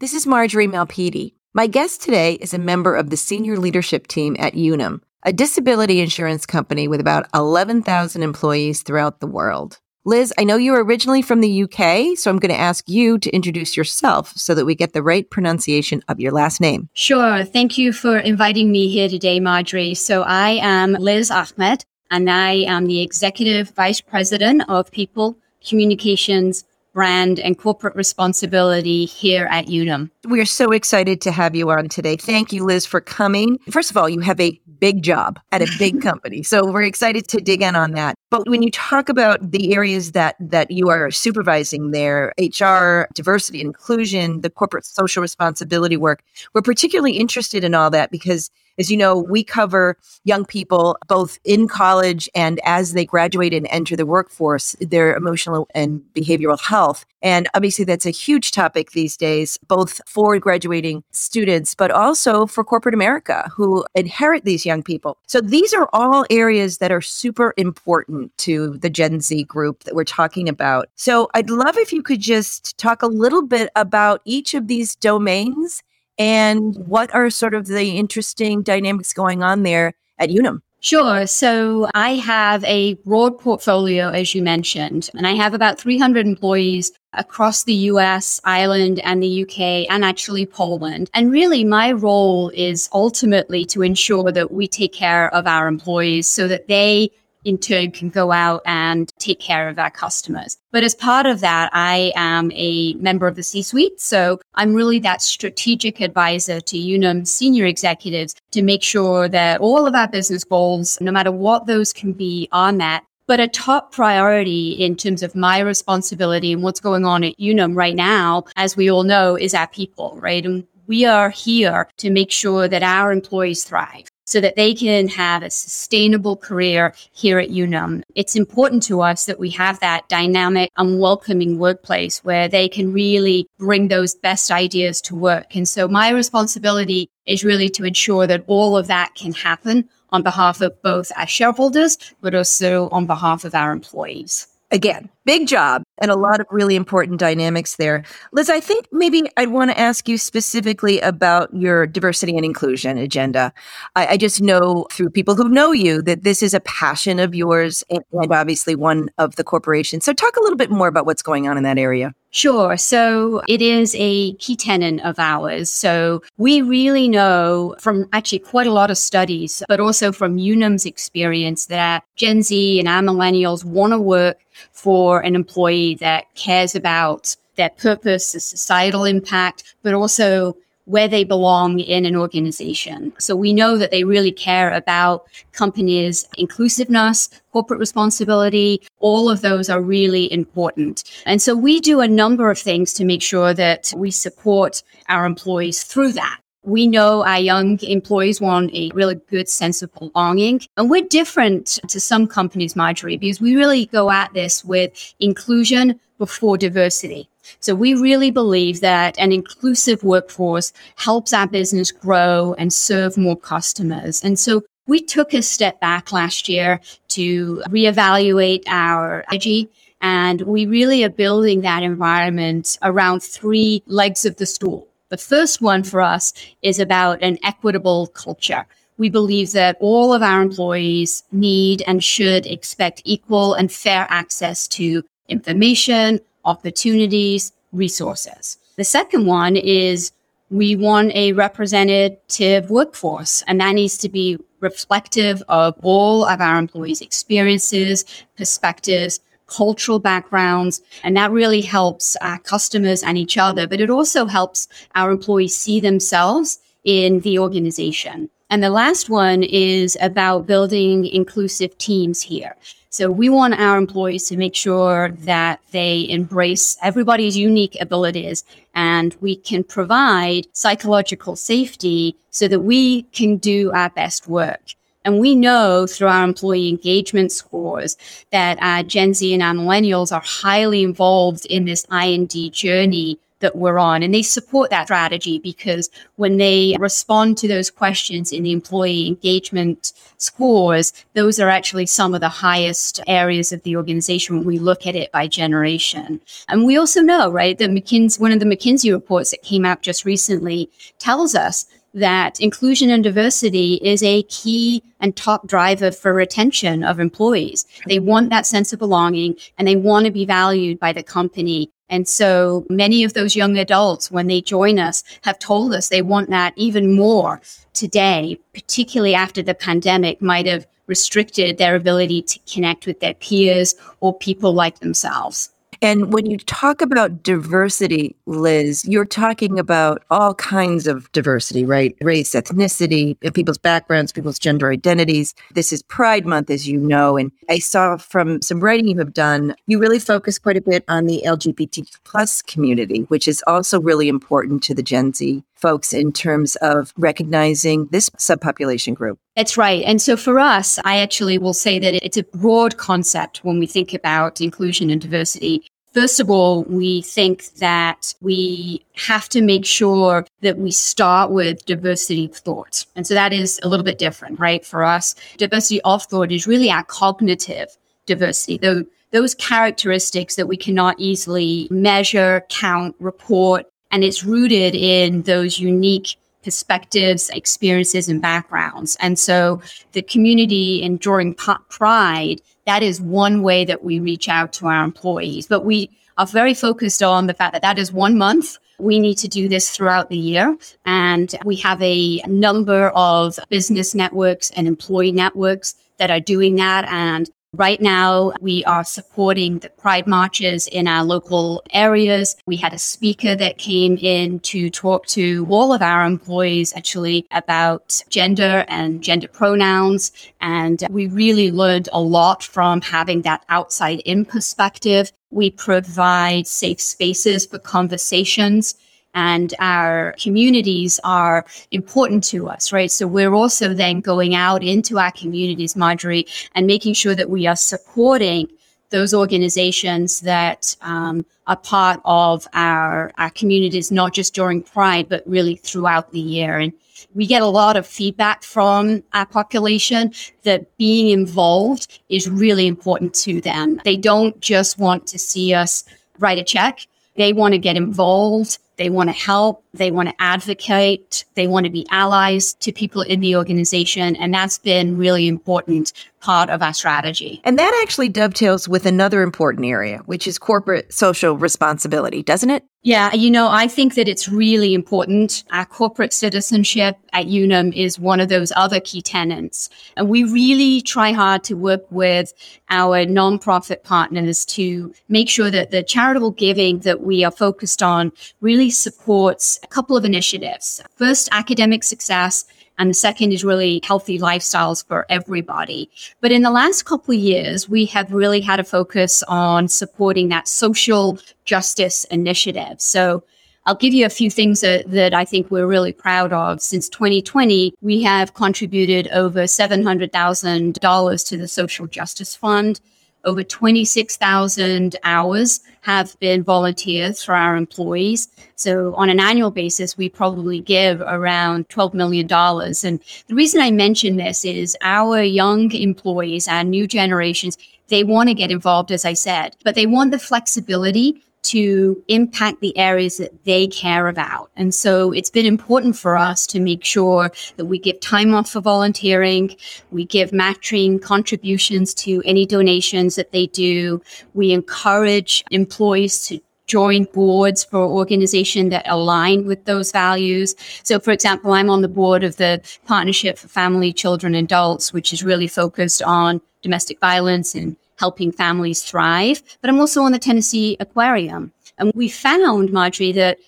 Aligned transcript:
This 0.00 0.14
is 0.14 0.26
Marjorie 0.26 0.66
Malpiede. 0.66 1.34
My 1.52 1.66
guest 1.66 2.00
today 2.00 2.36
is 2.36 2.54
a 2.54 2.58
member 2.58 2.96
of 2.96 3.10
the 3.10 3.18
senior 3.18 3.58
leadership 3.58 4.06
team 4.06 4.34
at 4.38 4.54
Unum, 4.54 5.02
a 5.24 5.30
disability 5.30 6.00
insurance 6.00 6.46
company 6.46 6.88
with 6.88 7.00
about 7.00 7.26
11,000 7.34 8.22
employees 8.22 8.80
throughout 8.80 9.20
the 9.20 9.26
world. 9.26 9.78
Liz, 10.06 10.32
I 10.38 10.44
know 10.44 10.56
you're 10.56 10.82
originally 10.82 11.20
from 11.20 11.42
the 11.42 11.64
UK, 11.64 12.16
so 12.16 12.30
I'm 12.30 12.38
going 12.38 12.48
to 12.48 12.58
ask 12.58 12.88
you 12.88 13.18
to 13.18 13.28
introduce 13.28 13.76
yourself 13.76 14.32
so 14.36 14.54
that 14.54 14.64
we 14.64 14.74
get 14.74 14.94
the 14.94 15.02
right 15.02 15.28
pronunciation 15.28 16.02
of 16.08 16.18
your 16.18 16.32
last 16.32 16.62
name. 16.62 16.88
Sure. 16.94 17.44
Thank 17.44 17.76
you 17.76 17.92
for 17.92 18.16
inviting 18.16 18.72
me 18.72 18.88
here 18.88 19.10
today, 19.10 19.38
Marjorie. 19.38 19.92
So 19.92 20.22
I 20.22 20.60
am 20.62 20.94
Liz 20.94 21.30
Ahmed, 21.30 21.84
and 22.10 22.30
I 22.30 22.52
am 22.52 22.86
the 22.86 23.02
Executive 23.02 23.68
Vice 23.72 24.00
President 24.00 24.62
of 24.66 24.90
People, 24.92 25.36
Communications, 25.62 26.64
brand 26.92 27.38
and 27.40 27.58
corporate 27.58 27.94
responsibility 27.94 29.04
here 29.04 29.46
at 29.50 29.68
Unum. 29.68 30.10
We 30.28 30.40
are 30.40 30.46
so 30.46 30.72
excited 30.72 31.20
to 31.22 31.30
have 31.30 31.54
you 31.54 31.70
on 31.70 31.88
today. 31.88 32.16
Thank 32.16 32.52
you, 32.52 32.64
Liz, 32.64 32.86
for 32.86 33.00
coming. 33.00 33.58
First 33.70 33.90
of 33.90 33.96
all, 33.96 34.08
you 34.08 34.20
have 34.20 34.40
a 34.40 34.60
big 34.80 35.02
job 35.02 35.38
at 35.52 35.62
a 35.62 35.68
big 35.78 36.02
company. 36.02 36.42
So 36.42 36.70
we're 36.70 36.82
excited 36.82 37.28
to 37.28 37.40
dig 37.40 37.62
in 37.62 37.76
on 37.76 37.92
that. 37.92 38.14
But 38.30 38.48
when 38.48 38.62
you 38.62 38.70
talk 38.70 39.08
about 39.08 39.50
the 39.50 39.74
areas 39.74 40.12
that 40.12 40.36
that 40.40 40.70
you 40.70 40.88
are 40.88 41.10
supervising 41.10 41.90
there, 41.90 42.32
HR, 42.38 43.08
diversity 43.14 43.60
inclusion, 43.60 44.40
the 44.40 44.50
corporate 44.50 44.86
social 44.86 45.20
responsibility 45.20 45.96
work, 45.96 46.22
we're 46.54 46.62
particularly 46.62 47.12
interested 47.12 47.62
in 47.62 47.74
all 47.74 47.90
that 47.90 48.10
because 48.10 48.50
as 48.80 48.90
you 48.90 48.96
know, 48.96 49.18
we 49.18 49.44
cover 49.44 49.96
young 50.24 50.46
people 50.46 50.96
both 51.06 51.38
in 51.44 51.68
college 51.68 52.28
and 52.34 52.58
as 52.64 52.94
they 52.94 53.04
graduate 53.04 53.52
and 53.52 53.68
enter 53.70 53.94
the 53.94 54.06
workforce, 54.06 54.74
their 54.80 55.14
emotional 55.14 55.68
and 55.74 56.00
behavioral 56.14 56.58
health. 56.58 57.04
And 57.22 57.46
obviously, 57.54 57.84
that's 57.84 58.06
a 58.06 58.10
huge 58.10 58.50
topic 58.50 58.92
these 58.92 59.18
days, 59.18 59.58
both 59.68 60.00
for 60.08 60.38
graduating 60.38 61.04
students, 61.10 61.74
but 61.74 61.90
also 61.90 62.46
for 62.46 62.64
corporate 62.64 62.94
America 62.94 63.50
who 63.54 63.84
inherit 63.94 64.46
these 64.46 64.64
young 64.64 64.82
people. 64.82 65.18
So 65.26 65.42
these 65.42 65.74
are 65.74 65.90
all 65.92 66.24
areas 66.30 66.78
that 66.78 66.90
are 66.90 67.02
super 67.02 67.52
important 67.58 68.36
to 68.38 68.78
the 68.78 68.88
Gen 68.88 69.20
Z 69.20 69.44
group 69.44 69.84
that 69.84 69.94
we're 69.94 70.04
talking 70.04 70.48
about. 70.48 70.88
So 70.96 71.28
I'd 71.34 71.50
love 71.50 71.76
if 71.76 71.92
you 71.92 72.02
could 72.02 72.20
just 72.20 72.78
talk 72.78 73.02
a 73.02 73.06
little 73.06 73.42
bit 73.42 73.68
about 73.76 74.22
each 74.24 74.54
of 74.54 74.68
these 74.68 74.96
domains 74.96 75.82
and 76.18 76.74
what 76.86 77.14
are 77.14 77.30
sort 77.30 77.54
of 77.54 77.66
the 77.66 77.96
interesting 77.96 78.62
dynamics 78.62 79.12
going 79.12 79.42
on 79.42 79.62
there 79.62 79.94
at 80.18 80.30
Unum? 80.30 80.62
Sure. 80.82 81.26
So 81.26 81.90
I 81.94 82.14
have 82.14 82.64
a 82.64 82.94
broad 82.94 83.38
portfolio, 83.38 84.08
as 84.08 84.34
you 84.34 84.42
mentioned, 84.42 85.10
and 85.14 85.26
I 85.26 85.34
have 85.34 85.52
about 85.52 85.78
300 85.78 86.26
employees 86.26 86.92
across 87.12 87.64
the 87.64 87.74
US, 87.74 88.40
Ireland, 88.44 88.98
and 89.00 89.22
the 89.22 89.42
UK, 89.42 89.86
and 89.90 90.04
actually 90.04 90.46
Poland. 90.46 91.10
And 91.12 91.30
really, 91.30 91.64
my 91.64 91.92
role 91.92 92.50
is 92.54 92.88
ultimately 92.94 93.66
to 93.66 93.82
ensure 93.82 94.32
that 94.32 94.52
we 94.52 94.66
take 94.66 94.94
care 94.94 95.32
of 95.34 95.46
our 95.46 95.68
employees 95.68 96.26
so 96.26 96.48
that 96.48 96.66
they 96.66 97.10
in 97.44 97.58
turn 97.58 97.90
can 97.90 98.08
go 98.08 98.32
out 98.32 98.62
and 98.66 99.12
take 99.18 99.40
care 99.40 99.68
of 99.68 99.78
our 99.78 99.90
customers. 99.90 100.58
But 100.72 100.84
as 100.84 100.94
part 100.94 101.26
of 101.26 101.40
that, 101.40 101.70
I 101.72 102.12
am 102.14 102.50
a 102.52 102.94
member 102.94 103.26
of 103.26 103.36
the 103.36 103.42
C 103.42 103.62
suite. 103.62 104.00
So 104.00 104.40
I'm 104.54 104.74
really 104.74 104.98
that 105.00 105.22
strategic 105.22 106.00
advisor 106.00 106.60
to 106.60 106.78
Unum 106.78 107.24
senior 107.24 107.66
executives 107.66 108.34
to 108.52 108.62
make 108.62 108.82
sure 108.82 109.28
that 109.28 109.60
all 109.60 109.86
of 109.86 109.94
our 109.94 110.08
business 110.08 110.44
goals, 110.44 110.98
no 111.00 111.12
matter 111.12 111.32
what 111.32 111.66
those 111.66 111.92
can 111.92 112.12
be, 112.12 112.48
are 112.52 112.72
met. 112.72 113.02
But 113.26 113.38
a 113.38 113.46
top 113.46 113.92
priority 113.92 114.72
in 114.72 114.96
terms 114.96 115.22
of 115.22 115.36
my 115.36 115.60
responsibility 115.60 116.52
and 116.52 116.64
what's 116.64 116.80
going 116.80 117.04
on 117.04 117.22
at 117.22 117.38
Unum 117.38 117.74
right 117.74 117.94
now, 117.94 118.44
as 118.56 118.76
we 118.76 118.90
all 118.90 119.04
know, 119.04 119.36
is 119.36 119.54
our 119.54 119.68
people, 119.68 120.18
right? 120.20 120.44
And 120.44 120.66
we 120.88 121.04
are 121.04 121.30
here 121.30 121.88
to 121.98 122.10
make 122.10 122.32
sure 122.32 122.66
that 122.66 122.82
our 122.82 123.12
employees 123.12 123.62
thrive 123.62 124.08
so 124.30 124.40
that 124.40 124.54
they 124.54 124.72
can 124.72 125.08
have 125.08 125.42
a 125.42 125.50
sustainable 125.50 126.36
career 126.36 126.94
here 127.12 127.40
at 127.40 127.50
Unum. 127.50 128.04
It's 128.14 128.36
important 128.36 128.84
to 128.84 129.00
us 129.02 129.26
that 129.26 129.40
we 129.40 129.50
have 129.50 129.80
that 129.80 130.08
dynamic 130.08 130.70
and 130.76 131.00
welcoming 131.00 131.58
workplace 131.58 132.22
where 132.22 132.46
they 132.46 132.68
can 132.68 132.92
really 132.92 133.48
bring 133.58 133.88
those 133.88 134.14
best 134.14 134.52
ideas 134.52 135.00
to 135.02 135.16
work. 135.16 135.56
And 135.56 135.68
so 135.68 135.88
my 135.88 136.10
responsibility 136.10 137.10
is 137.26 137.42
really 137.42 137.68
to 137.70 137.84
ensure 137.84 138.28
that 138.28 138.44
all 138.46 138.76
of 138.76 138.86
that 138.86 139.16
can 139.16 139.32
happen 139.32 139.88
on 140.10 140.22
behalf 140.22 140.60
of 140.60 140.80
both 140.82 141.10
our 141.16 141.26
shareholders, 141.26 141.98
but 142.20 142.34
also 142.34 142.88
on 142.90 143.06
behalf 143.06 143.44
of 143.44 143.54
our 143.54 143.72
employees. 143.72 144.46
Again, 144.70 145.08
big 145.24 145.48
job 145.48 145.82
and 146.00 146.10
a 146.10 146.16
lot 146.16 146.40
of 146.40 146.46
really 146.50 146.76
important 146.76 147.18
dynamics 147.18 147.76
there. 147.76 148.04
Liz, 148.32 148.48
I 148.50 148.60
think 148.60 148.86
maybe 148.92 149.30
I'd 149.36 149.50
want 149.50 149.70
to 149.70 149.78
ask 149.78 150.08
you 150.08 150.18
specifically 150.18 151.00
about 151.00 151.54
your 151.54 151.86
diversity 151.86 152.36
and 152.36 152.44
inclusion 152.44 152.98
agenda. 152.98 153.52
I, 153.96 154.06
I 154.08 154.16
just 154.16 154.40
know 154.40 154.86
through 154.92 155.10
people 155.10 155.34
who 155.34 155.48
know 155.48 155.72
you 155.72 156.02
that 156.02 156.24
this 156.24 156.42
is 156.42 156.54
a 156.54 156.60
passion 156.60 157.18
of 157.18 157.34
yours 157.34 157.84
and, 157.90 158.00
and 158.12 158.32
obviously 158.32 158.74
one 158.74 159.10
of 159.18 159.36
the 159.36 159.44
corporation. 159.44 160.00
So, 160.00 160.12
talk 160.12 160.36
a 160.36 160.40
little 160.40 160.56
bit 160.56 160.70
more 160.70 160.88
about 160.88 161.06
what's 161.06 161.22
going 161.22 161.48
on 161.48 161.56
in 161.56 161.62
that 161.64 161.78
area. 161.78 162.14
Sure. 162.32 162.76
So 162.76 163.42
it 163.48 163.60
is 163.60 163.96
a 163.98 164.34
key 164.34 164.54
tenet 164.54 165.04
of 165.04 165.18
ours. 165.18 165.68
So 165.68 166.22
we 166.38 166.62
really 166.62 167.08
know 167.08 167.74
from 167.80 168.08
actually 168.12 168.38
quite 168.38 168.68
a 168.68 168.72
lot 168.72 168.90
of 168.90 168.98
studies, 168.98 169.64
but 169.68 169.80
also 169.80 170.12
from 170.12 170.36
Unum's 170.36 170.86
experience 170.86 171.66
that 171.66 172.04
Gen 172.14 172.42
Z 172.42 172.78
and 172.78 172.88
our 172.88 173.02
millennials 173.02 173.64
want 173.64 173.92
to 173.92 173.98
work 173.98 174.38
for 174.72 175.20
an 175.20 175.34
employee 175.34 175.96
that 175.96 176.32
cares 176.36 176.76
about 176.76 177.34
their 177.56 177.70
purpose, 177.70 178.32
the 178.32 178.40
societal 178.40 179.04
impact, 179.04 179.74
but 179.82 179.92
also 179.92 180.56
where 180.90 181.06
they 181.06 181.22
belong 181.22 181.78
in 181.78 182.04
an 182.04 182.16
organization. 182.16 183.12
So 183.18 183.36
we 183.36 183.52
know 183.52 183.78
that 183.78 183.92
they 183.92 184.02
really 184.02 184.32
care 184.32 184.72
about 184.72 185.26
companies' 185.52 186.26
inclusiveness, 186.36 187.30
corporate 187.52 187.78
responsibility. 187.78 188.82
All 188.98 189.30
of 189.30 189.40
those 189.40 189.70
are 189.70 189.80
really 189.80 190.30
important. 190.32 191.04
And 191.26 191.40
so 191.40 191.54
we 191.54 191.80
do 191.80 192.00
a 192.00 192.08
number 192.08 192.50
of 192.50 192.58
things 192.58 192.92
to 192.94 193.04
make 193.04 193.22
sure 193.22 193.54
that 193.54 193.92
we 193.96 194.10
support 194.10 194.82
our 195.08 195.24
employees 195.26 195.84
through 195.84 196.12
that. 196.12 196.40
We 196.62 196.86
know 196.86 197.24
our 197.24 197.38
young 197.38 197.78
employees 197.82 198.40
want 198.40 198.74
a 198.74 198.90
really 198.92 199.14
good 199.30 199.48
sense 199.48 199.82
of 199.82 199.94
belonging. 199.94 200.60
And 200.76 200.90
we're 200.90 201.06
different 201.08 201.78
to 201.88 202.00
some 202.00 202.26
companies, 202.26 202.76
Marjorie, 202.76 203.16
because 203.16 203.40
we 203.40 203.56
really 203.56 203.86
go 203.86 204.10
at 204.10 204.34
this 204.34 204.62
with 204.64 205.14
inclusion 205.20 206.00
before 206.18 206.58
diversity. 206.58 207.29
So 207.60 207.74
we 207.74 207.94
really 207.94 208.30
believe 208.30 208.80
that 208.80 209.18
an 209.18 209.32
inclusive 209.32 210.02
workforce 210.02 210.72
helps 210.96 211.32
our 211.32 211.46
business 211.46 211.90
grow 211.90 212.54
and 212.58 212.72
serve 212.72 213.16
more 213.16 213.36
customers. 213.36 214.22
And 214.22 214.38
so 214.38 214.62
we 214.86 215.00
took 215.00 215.32
a 215.34 215.42
step 215.42 215.80
back 215.80 216.12
last 216.12 216.48
year 216.48 216.80
to 217.08 217.62
reevaluate 217.68 218.64
our 218.66 219.22
strategy. 219.26 219.68
And 220.02 220.40
we 220.42 220.66
really 220.66 221.04
are 221.04 221.10
building 221.10 221.60
that 221.60 221.82
environment 221.82 222.78
around 222.82 223.22
three 223.22 223.82
legs 223.86 224.24
of 224.24 224.36
the 224.36 224.46
stool. 224.46 224.88
The 225.10 225.18
first 225.18 225.60
one 225.60 225.82
for 225.82 226.00
us 226.00 226.32
is 226.62 226.78
about 226.78 227.22
an 227.22 227.38
equitable 227.44 228.06
culture. 228.08 228.64
We 228.96 229.10
believe 229.10 229.52
that 229.52 229.76
all 229.80 230.12
of 230.12 230.22
our 230.22 230.42
employees 230.42 231.22
need 231.32 231.82
and 231.86 232.02
should 232.02 232.46
expect 232.46 233.02
equal 233.04 233.54
and 233.54 233.70
fair 233.72 234.06
access 234.10 234.68
to 234.68 235.02
information, 235.28 236.20
opportunities, 236.44 237.52
resources. 237.72 238.58
The 238.76 238.84
second 238.84 239.26
one 239.26 239.56
is 239.56 240.12
we 240.50 240.74
want 240.74 241.12
a 241.14 241.32
representative 241.32 242.70
workforce, 242.70 243.42
and 243.46 243.60
that 243.60 243.72
needs 243.72 243.96
to 243.98 244.08
be 244.08 244.38
reflective 244.60 245.42
of 245.48 245.74
all 245.82 246.24
of 246.24 246.40
our 246.40 246.58
employees' 246.58 247.00
experiences, 247.00 248.04
perspectives, 248.36 249.20
cultural 249.46 249.98
backgrounds, 249.98 250.80
and 251.02 251.16
that 251.16 251.30
really 251.30 251.60
helps 251.60 252.16
our 252.16 252.38
customers 252.38 253.02
and 253.02 253.18
each 253.18 253.36
other, 253.36 253.66
but 253.66 253.80
it 253.80 253.90
also 253.90 254.26
helps 254.26 254.68
our 254.94 255.10
employees 255.10 255.56
see 255.56 255.80
themselves 255.80 256.58
in 256.84 257.20
the 257.20 257.38
organization. 257.38 258.30
And 258.50 258.64
the 258.64 258.70
last 258.70 259.08
one 259.08 259.44
is 259.44 259.96
about 260.00 260.46
building 260.48 261.06
inclusive 261.06 261.78
teams 261.78 262.20
here. 262.20 262.56
So 262.92 263.08
we 263.08 263.28
want 263.28 263.54
our 263.54 263.78
employees 263.78 264.26
to 264.28 264.36
make 264.36 264.56
sure 264.56 265.10
that 265.20 265.60
they 265.70 266.08
embrace 266.08 266.76
everybody's 266.82 267.36
unique 267.36 267.76
abilities 267.80 268.42
and 268.74 269.16
we 269.20 269.36
can 269.36 269.62
provide 269.62 270.48
psychological 270.52 271.36
safety 271.36 272.16
so 272.30 272.48
that 272.48 272.60
we 272.60 273.02
can 273.02 273.36
do 273.36 273.70
our 273.70 273.90
best 273.90 274.26
work. 274.26 274.74
And 275.04 275.20
we 275.20 275.36
know 275.36 275.86
through 275.86 276.08
our 276.08 276.24
employee 276.24 276.68
engagement 276.68 277.30
scores 277.30 277.96
that 278.32 278.58
our 278.60 278.82
Gen 278.82 279.14
Z 279.14 279.32
and 279.32 279.42
our 279.42 279.54
millennials 279.54 280.12
are 280.12 280.22
highly 280.24 280.82
involved 280.82 281.46
in 281.46 281.66
this 281.66 281.86
I&D 281.88 282.50
journey 282.50 283.20
that 283.40 283.56
we're 283.56 283.78
on. 283.78 284.02
And 284.02 284.14
they 284.14 284.22
support 284.22 284.70
that 284.70 284.86
strategy 284.86 285.38
because 285.38 285.90
when 286.16 286.36
they 286.36 286.76
respond 286.78 287.36
to 287.38 287.48
those 287.48 287.70
questions 287.70 288.32
in 288.32 288.44
the 288.44 288.52
employee 288.52 289.08
engagement 289.08 289.92
scores, 290.18 290.92
those 291.14 291.40
are 291.40 291.48
actually 291.48 291.86
some 291.86 292.14
of 292.14 292.20
the 292.20 292.28
highest 292.28 293.00
areas 293.06 293.52
of 293.52 293.62
the 293.62 293.76
organization 293.76 294.36
when 294.36 294.46
we 294.46 294.58
look 294.58 294.86
at 294.86 294.94
it 294.94 295.10
by 295.12 295.26
generation. 295.26 296.20
And 296.48 296.64
we 296.64 296.76
also 296.76 297.00
know, 297.00 297.30
right, 297.30 297.58
that 297.58 297.70
McKinsey, 297.70 298.20
one 298.20 298.32
of 298.32 298.40
the 298.40 298.46
McKinsey 298.46 298.92
reports 298.92 299.30
that 299.30 299.42
came 299.42 299.64
out 299.64 299.82
just 299.82 300.04
recently 300.04 300.70
tells 300.98 301.34
us 301.34 301.66
that 301.94 302.40
inclusion 302.40 302.90
and 302.90 303.02
diversity 303.02 303.74
is 303.82 304.02
a 304.02 304.22
key 304.24 304.82
and 305.00 305.16
top 305.16 305.46
driver 305.46 305.90
for 305.90 306.12
retention 306.12 306.84
of 306.84 307.00
employees. 307.00 307.66
They 307.86 307.98
want 307.98 308.30
that 308.30 308.46
sense 308.46 308.72
of 308.72 308.78
belonging 308.78 309.36
and 309.58 309.66
they 309.66 309.76
want 309.76 310.06
to 310.06 310.12
be 310.12 310.24
valued 310.24 310.78
by 310.78 310.92
the 310.92 311.02
company 311.02 311.70
and 311.90 312.08
so 312.08 312.64
many 312.70 313.02
of 313.02 313.14
those 313.14 313.34
young 313.34 313.58
adults, 313.58 314.10
when 314.10 314.28
they 314.28 314.40
join 314.40 314.78
us, 314.78 315.02
have 315.22 315.40
told 315.40 315.74
us 315.74 315.88
they 315.88 316.02
want 316.02 316.30
that 316.30 316.54
even 316.56 316.94
more 316.94 317.40
today, 317.74 318.38
particularly 318.54 319.14
after 319.14 319.42
the 319.42 319.54
pandemic 319.54 320.22
might 320.22 320.46
have 320.46 320.66
restricted 320.86 321.58
their 321.58 321.74
ability 321.74 322.22
to 322.22 322.38
connect 322.50 322.86
with 322.86 323.00
their 323.00 323.14
peers 323.14 323.74
or 323.98 324.16
people 324.16 324.52
like 324.52 324.78
themselves. 324.78 325.50
And 325.82 326.12
when 326.12 326.26
you 326.26 326.36
talk 326.36 326.82
about 326.82 327.22
diversity, 327.22 328.14
Liz, 328.26 328.84
you're 328.86 329.06
talking 329.06 329.58
about 329.58 330.02
all 330.10 330.34
kinds 330.34 330.86
of 330.86 331.10
diversity, 331.12 331.64
right? 331.64 331.96
Race, 332.02 332.32
ethnicity, 332.32 333.16
people's 333.32 333.56
backgrounds, 333.56 334.12
people's 334.12 334.38
gender 334.38 334.70
identities. 334.70 335.34
This 335.54 335.72
is 335.72 335.82
Pride 335.82 336.26
Month, 336.26 336.50
as 336.50 336.68
you 336.68 336.78
know. 336.78 337.16
And 337.16 337.32
I 337.48 337.60
saw 337.60 337.96
from 337.96 338.42
some 338.42 338.60
writing 338.60 338.88
you 338.88 338.98
have 338.98 339.14
done, 339.14 339.54
you 339.66 339.78
really 339.78 339.98
focus 339.98 340.38
quite 340.38 340.58
a 340.58 340.60
bit 340.60 340.84
on 340.86 341.06
the 341.06 341.22
LGBT 341.24 341.90
plus 342.04 342.42
community, 342.42 343.02
which 343.08 343.26
is 343.26 343.42
also 343.46 343.80
really 343.80 344.08
important 344.08 344.62
to 344.64 344.74
the 344.74 344.82
Gen 344.82 345.14
Z 345.14 345.42
folks 345.60 345.92
in 345.92 346.12
terms 346.12 346.56
of 346.56 346.92
recognizing 346.96 347.86
this 347.86 348.10
subpopulation 348.10 348.94
group. 348.94 349.18
That's 349.36 349.56
right. 349.56 349.82
And 349.84 350.00
so 350.00 350.16
for 350.16 350.38
us, 350.38 350.78
I 350.84 350.98
actually 350.98 351.38
will 351.38 351.54
say 351.54 351.78
that 351.78 351.94
it's 352.04 352.16
a 352.16 352.24
broad 352.24 352.76
concept 352.76 353.44
when 353.44 353.58
we 353.58 353.66
think 353.66 353.94
about 353.94 354.40
inclusion 354.40 354.90
and 354.90 355.00
diversity. 355.00 355.62
First 355.92 356.20
of 356.20 356.30
all, 356.30 356.62
we 356.64 357.02
think 357.02 357.46
that 357.56 358.14
we 358.20 358.84
have 358.94 359.28
to 359.30 359.42
make 359.42 359.66
sure 359.66 360.24
that 360.40 360.56
we 360.58 360.70
start 360.70 361.32
with 361.32 361.64
diversity 361.66 362.26
of 362.26 362.36
thought. 362.36 362.86
And 362.94 363.06
so 363.06 363.14
that 363.14 363.32
is 363.32 363.58
a 363.62 363.68
little 363.68 363.84
bit 363.84 363.98
different, 363.98 364.38
right? 364.38 364.64
For 364.64 364.84
us, 364.84 365.16
diversity 365.36 365.80
of 365.82 366.04
thought 366.04 366.30
is 366.30 366.46
really 366.46 366.70
our 366.70 366.84
cognitive 366.84 367.76
diversity, 368.06 368.58
though 368.58 368.84
those 369.12 369.34
characteristics 369.34 370.36
that 370.36 370.46
we 370.46 370.56
cannot 370.56 370.94
easily 370.98 371.66
measure, 371.70 372.44
count, 372.48 372.94
report, 373.00 373.66
and 373.90 374.04
it's 374.04 374.24
rooted 374.24 374.74
in 374.74 375.22
those 375.22 375.58
unique 375.58 376.16
perspectives, 376.42 377.28
experiences, 377.30 378.08
and 378.08 378.22
backgrounds. 378.22 378.96
And 379.00 379.18
so 379.18 379.60
the 379.92 380.02
community 380.02 380.82
enduring 380.82 381.34
pride, 381.34 382.40
that 382.66 382.82
is 382.82 383.00
one 383.00 383.42
way 383.42 383.64
that 383.64 383.84
we 383.84 384.00
reach 384.00 384.28
out 384.28 384.52
to 384.54 384.66
our 384.66 384.84
employees. 384.84 385.46
But 385.46 385.64
we 385.64 385.90
are 386.16 386.26
very 386.26 386.54
focused 386.54 387.02
on 387.02 387.26
the 387.26 387.34
fact 387.34 387.52
that 387.52 387.62
that 387.62 387.78
is 387.78 387.92
one 387.92 388.16
month. 388.16 388.58
We 388.78 388.98
need 388.98 389.16
to 389.18 389.28
do 389.28 389.48
this 389.48 389.70
throughout 389.70 390.08
the 390.08 390.16
year. 390.16 390.56
And 390.86 391.34
we 391.44 391.56
have 391.56 391.80
a 391.82 392.22
number 392.26 392.88
of 392.90 393.38
business 393.50 393.94
networks 393.94 394.50
and 394.52 394.66
employee 394.66 395.12
networks 395.12 395.74
that 395.98 396.10
are 396.10 396.20
doing 396.20 396.56
that. 396.56 396.86
And 396.88 397.28
Right 397.54 397.80
now, 397.80 398.32
we 398.40 398.64
are 398.64 398.84
supporting 398.84 399.58
the 399.58 399.70
pride 399.70 400.06
marches 400.06 400.68
in 400.68 400.86
our 400.86 401.02
local 401.02 401.64
areas. 401.72 402.36
We 402.46 402.56
had 402.56 402.72
a 402.72 402.78
speaker 402.78 403.34
that 403.34 403.58
came 403.58 403.96
in 403.96 404.38
to 404.40 404.70
talk 404.70 405.06
to 405.06 405.44
all 405.50 405.72
of 405.72 405.82
our 405.82 406.04
employees 406.06 406.72
actually 406.76 407.26
about 407.32 408.04
gender 408.08 408.64
and 408.68 409.02
gender 409.02 409.26
pronouns. 409.26 410.12
And 410.40 410.84
we 410.90 411.08
really 411.08 411.50
learned 411.50 411.88
a 411.92 412.00
lot 412.00 412.44
from 412.44 412.82
having 412.82 413.22
that 413.22 413.44
outside 413.48 413.98
in 414.04 414.26
perspective. 414.26 415.10
We 415.30 415.50
provide 415.50 416.46
safe 416.46 416.80
spaces 416.80 417.46
for 417.46 417.58
conversations 417.58 418.76
and 419.14 419.54
our 419.58 420.14
communities 420.20 421.00
are 421.04 421.44
important 421.70 422.24
to 422.24 422.48
us, 422.48 422.72
right? 422.72 422.90
So 422.90 423.06
we're 423.06 423.34
also 423.34 423.74
then 423.74 424.00
going 424.00 424.34
out 424.34 424.62
into 424.62 424.98
our 424.98 425.12
communities, 425.12 425.76
Marjorie, 425.76 426.26
and 426.54 426.66
making 426.66 426.94
sure 426.94 427.14
that 427.14 427.30
we 427.30 427.46
are 427.46 427.56
supporting 427.56 428.48
those 428.90 429.14
organizations 429.14 430.20
that 430.20 430.76
um, 430.82 431.24
are 431.46 431.56
part 431.56 432.00
of 432.04 432.46
our, 432.54 433.12
our 433.18 433.30
communities, 433.30 433.90
not 433.90 434.12
just 434.12 434.34
during 434.34 434.62
Pride, 434.62 435.08
but 435.08 435.22
really 435.26 435.56
throughout 435.56 436.10
the 436.10 436.20
year. 436.20 436.58
And 436.58 436.72
we 437.14 437.26
get 437.26 437.42
a 437.42 437.46
lot 437.46 437.76
of 437.76 437.86
feedback 437.86 438.42
from 438.42 439.02
our 439.12 439.26
population 439.26 440.12
that 440.42 440.76
being 440.76 441.08
involved 441.08 442.00
is 442.08 442.28
really 442.28 442.66
important 442.66 443.14
to 443.14 443.40
them. 443.40 443.80
They 443.84 443.96
don't 443.96 444.38
just 444.40 444.78
want 444.78 445.06
to 445.08 445.18
see 445.18 445.54
us 445.54 445.84
write 446.18 446.38
a 446.38 446.44
check. 446.44 446.80
They 447.16 447.32
want 447.32 447.52
to 447.52 447.58
get 447.58 447.76
involved. 447.76 448.58
They 448.80 448.88
want 448.88 449.10
to 449.10 449.12
help. 449.12 449.62
They 449.74 449.90
want 449.90 450.08
to 450.08 450.14
advocate. 450.18 451.26
They 451.34 451.46
want 451.46 451.66
to 451.66 451.70
be 451.70 451.86
allies 451.90 452.54
to 452.54 452.72
people 452.72 453.02
in 453.02 453.20
the 453.20 453.36
organization. 453.36 454.16
And 454.16 454.32
that's 454.32 454.56
been 454.56 454.96
really 454.96 455.28
important 455.28 455.92
part 456.20 456.50
of 456.50 456.62
our 456.62 456.72
strategy. 456.72 457.40
And 457.44 457.58
that 457.58 457.78
actually 457.82 458.08
dovetails 458.08 458.68
with 458.68 458.86
another 458.86 459.22
important 459.22 459.66
area, 459.66 459.98
which 460.06 460.26
is 460.26 460.38
corporate 460.38 460.92
social 460.92 461.36
responsibility, 461.36 462.22
doesn't 462.22 462.50
it? 462.50 462.64
Yeah, 462.82 463.12
you 463.14 463.30
know, 463.30 463.48
I 463.48 463.68
think 463.68 463.94
that 463.94 464.08
it's 464.08 464.28
really 464.28 464.72
important. 464.72 465.44
Our 465.50 465.66
corporate 465.66 466.14
citizenship 466.14 466.96
at 467.12 467.26
Unum 467.26 467.72
is 467.74 467.98
one 467.98 468.20
of 468.20 468.30
those 468.30 468.52
other 468.56 468.80
key 468.80 469.02
tenants. 469.02 469.68
And 469.96 470.08
we 470.08 470.24
really 470.24 470.80
try 470.80 471.12
hard 471.12 471.44
to 471.44 471.54
work 471.54 471.84
with 471.90 472.32
our 472.70 473.04
nonprofit 473.04 473.82
partners 473.82 474.46
to 474.46 474.94
make 475.08 475.28
sure 475.28 475.50
that 475.50 475.70
the 475.70 475.82
charitable 475.82 476.30
giving 476.32 476.80
that 476.80 477.02
we 477.02 477.22
are 477.22 477.30
focused 477.30 477.82
on 477.82 478.12
really 478.40 478.69
supports 478.70 479.58
a 479.62 479.66
couple 479.66 479.96
of 479.96 480.04
initiatives. 480.04 480.82
First, 480.96 481.28
academic 481.32 481.84
success 481.84 482.44
and 482.80 482.88
the 482.88 482.94
second 482.94 483.32
is 483.32 483.44
really 483.44 483.82
healthy 483.84 484.18
lifestyles 484.18 484.86
for 484.86 485.04
everybody. 485.10 485.90
But 486.22 486.32
in 486.32 486.40
the 486.40 486.50
last 486.50 486.84
couple 486.86 487.14
of 487.14 487.20
years, 487.20 487.68
we 487.68 487.84
have 487.86 488.10
really 488.10 488.40
had 488.40 488.58
a 488.58 488.64
focus 488.64 489.22
on 489.24 489.68
supporting 489.68 490.30
that 490.30 490.48
social 490.48 491.18
justice 491.44 492.04
initiative. 492.04 492.80
So 492.80 493.22
I'll 493.66 493.74
give 493.74 493.92
you 493.92 494.06
a 494.06 494.10
few 494.10 494.30
things 494.30 494.62
that, 494.62 494.90
that 494.90 495.12
I 495.12 495.26
think 495.26 495.50
we're 495.50 495.66
really 495.66 495.92
proud 495.92 496.32
of. 496.32 496.62
Since 496.62 496.88
2020, 496.88 497.74
we 497.82 498.02
have 498.02 498.32
contributed 498.32 499.08
over 499.08 499.40
$700,000 499.40 501.28
to 501.28 501.36
the 501.36 501.48
Social 501.48 501.86
Justice 501.86 502.34
Fund. 502.34 502.80
Over 503.24 503.42
26,000 503.42 504.96
hours 505.04 505.60
have 505.82 506.18
been 506.20 506.42
volunteered 506.42 507.18
for 507.18 507.34
our 507.34 507.56
employees. 507.56 508.28
So 508.56 508.94
on 508.94 509.10
an 509.10 509.20
annual 509.20 509.50
basis, 509.50 509.96
we 509.98 510.08
probably 510.08 510.60
give 510.60 511.00
around 511.02 511.68
$12 511.68 511.94
million. 511.94 512.26
And 512.30 513.00
the 513.28 513.34
reason 513.34 513.60
I 513.60 513.70
mention 513.70 514.16
this 514.16 514.44
is 514.44 514.76
our 514.82 515.22
young 515.22 515.70
employees, 515.72 516.48
our 516.48 516.64
new 516.64 516.86
generations, 516.86 517.58
they 517.88 518.04
want 518.04 518.28
to 518.28 518.34
get 518.34 518.50
involved, 518.50 518.92
as 518.92 519.04
I 519.04 519.14
said, 519.14 519.56
but 519.64 519.74
they 519.74 519.86
want 519.86 520.12
the 520.12 520.18
flexibility 520.18 521.22
to 521.42 522.02
impact 522.08 522.60
the 522.60 522.76
areas 522.76 523.16
that 523.16 523.44
they 523.44 523.66
care 523.66 524.08
about. 524.08 524.50
And 524.56 524.74
so 524.74 525.12
it's 525.12 525.30
been 525.30 525.46
important 525.46 525.96
for 525.96 526.16
us 526.16 526.46
to 526.48 526.60
make 526.60 526.84
sure 526.84 527.30
that 527.56 527.64
we 527.64 527.78
give 527.78 528.00
time 528.00 528.34
off 528.34 528.50
for 528.50 528.60
volunteering. 528.60 529.56
We 529.90 530.04
give 530.04 530.32
matching 530.32 530.98
contributions 530.98 531.94
to 531.94 532.22
any 532.24 532.46
donations 532.46 533.16
that 533.16 533.32
they 533.32 533.46
do. 533.46 534.02
We 534.34 534.52
encourage 534.52 535.42
employees 535.50 536.26
to 536.26 536.40
join 536.66 537.02
boards 537.12 537.64
for 537.64 537.80
organizations 537.80 538.70
that 538.70 538.88
align 538.88 539.44
with 539.44 539.64
those 539.64 539.90
values. 539.90 540.54
So, 540.84 541.00
for 541.00 541.10
example, 541.10 541.52
I'm 541.52 541.68
on 541.68 541.82
the 541.82 541.88
board 541.88 542.22
of 542.22 542.36
the 542.36 542.62
Partnership 542.86 543.38
for 543.38 543.48
Family, 543.48 543.92
Children, 543.92 544.36
and 544.36 544.44
Adults, 544.44 544.92
which 544.92 545.12
is 545.12 545.24
really 545.24 545.48
focused 545.48 546.00
on 546.02 546.40
domestic 546.62 547.00
violence 547.00 547.56
and 547.56 547.76
helping 548.00 548.32
families 548.32 548.82
thrive. 548.82 549.42
But 549.60 549.70
I'm 549.70 549.78
also 549.78 550.02
on 550.02 550.12
the 550.12 550.18
Tennessee 550.18 550.76
Aquarium. 550.80 551.52
And 551.78 551.92
we 551.94 552.08
found, 552.08 552.72
Marjorie, 552.72 553.12
that 553.12 553.38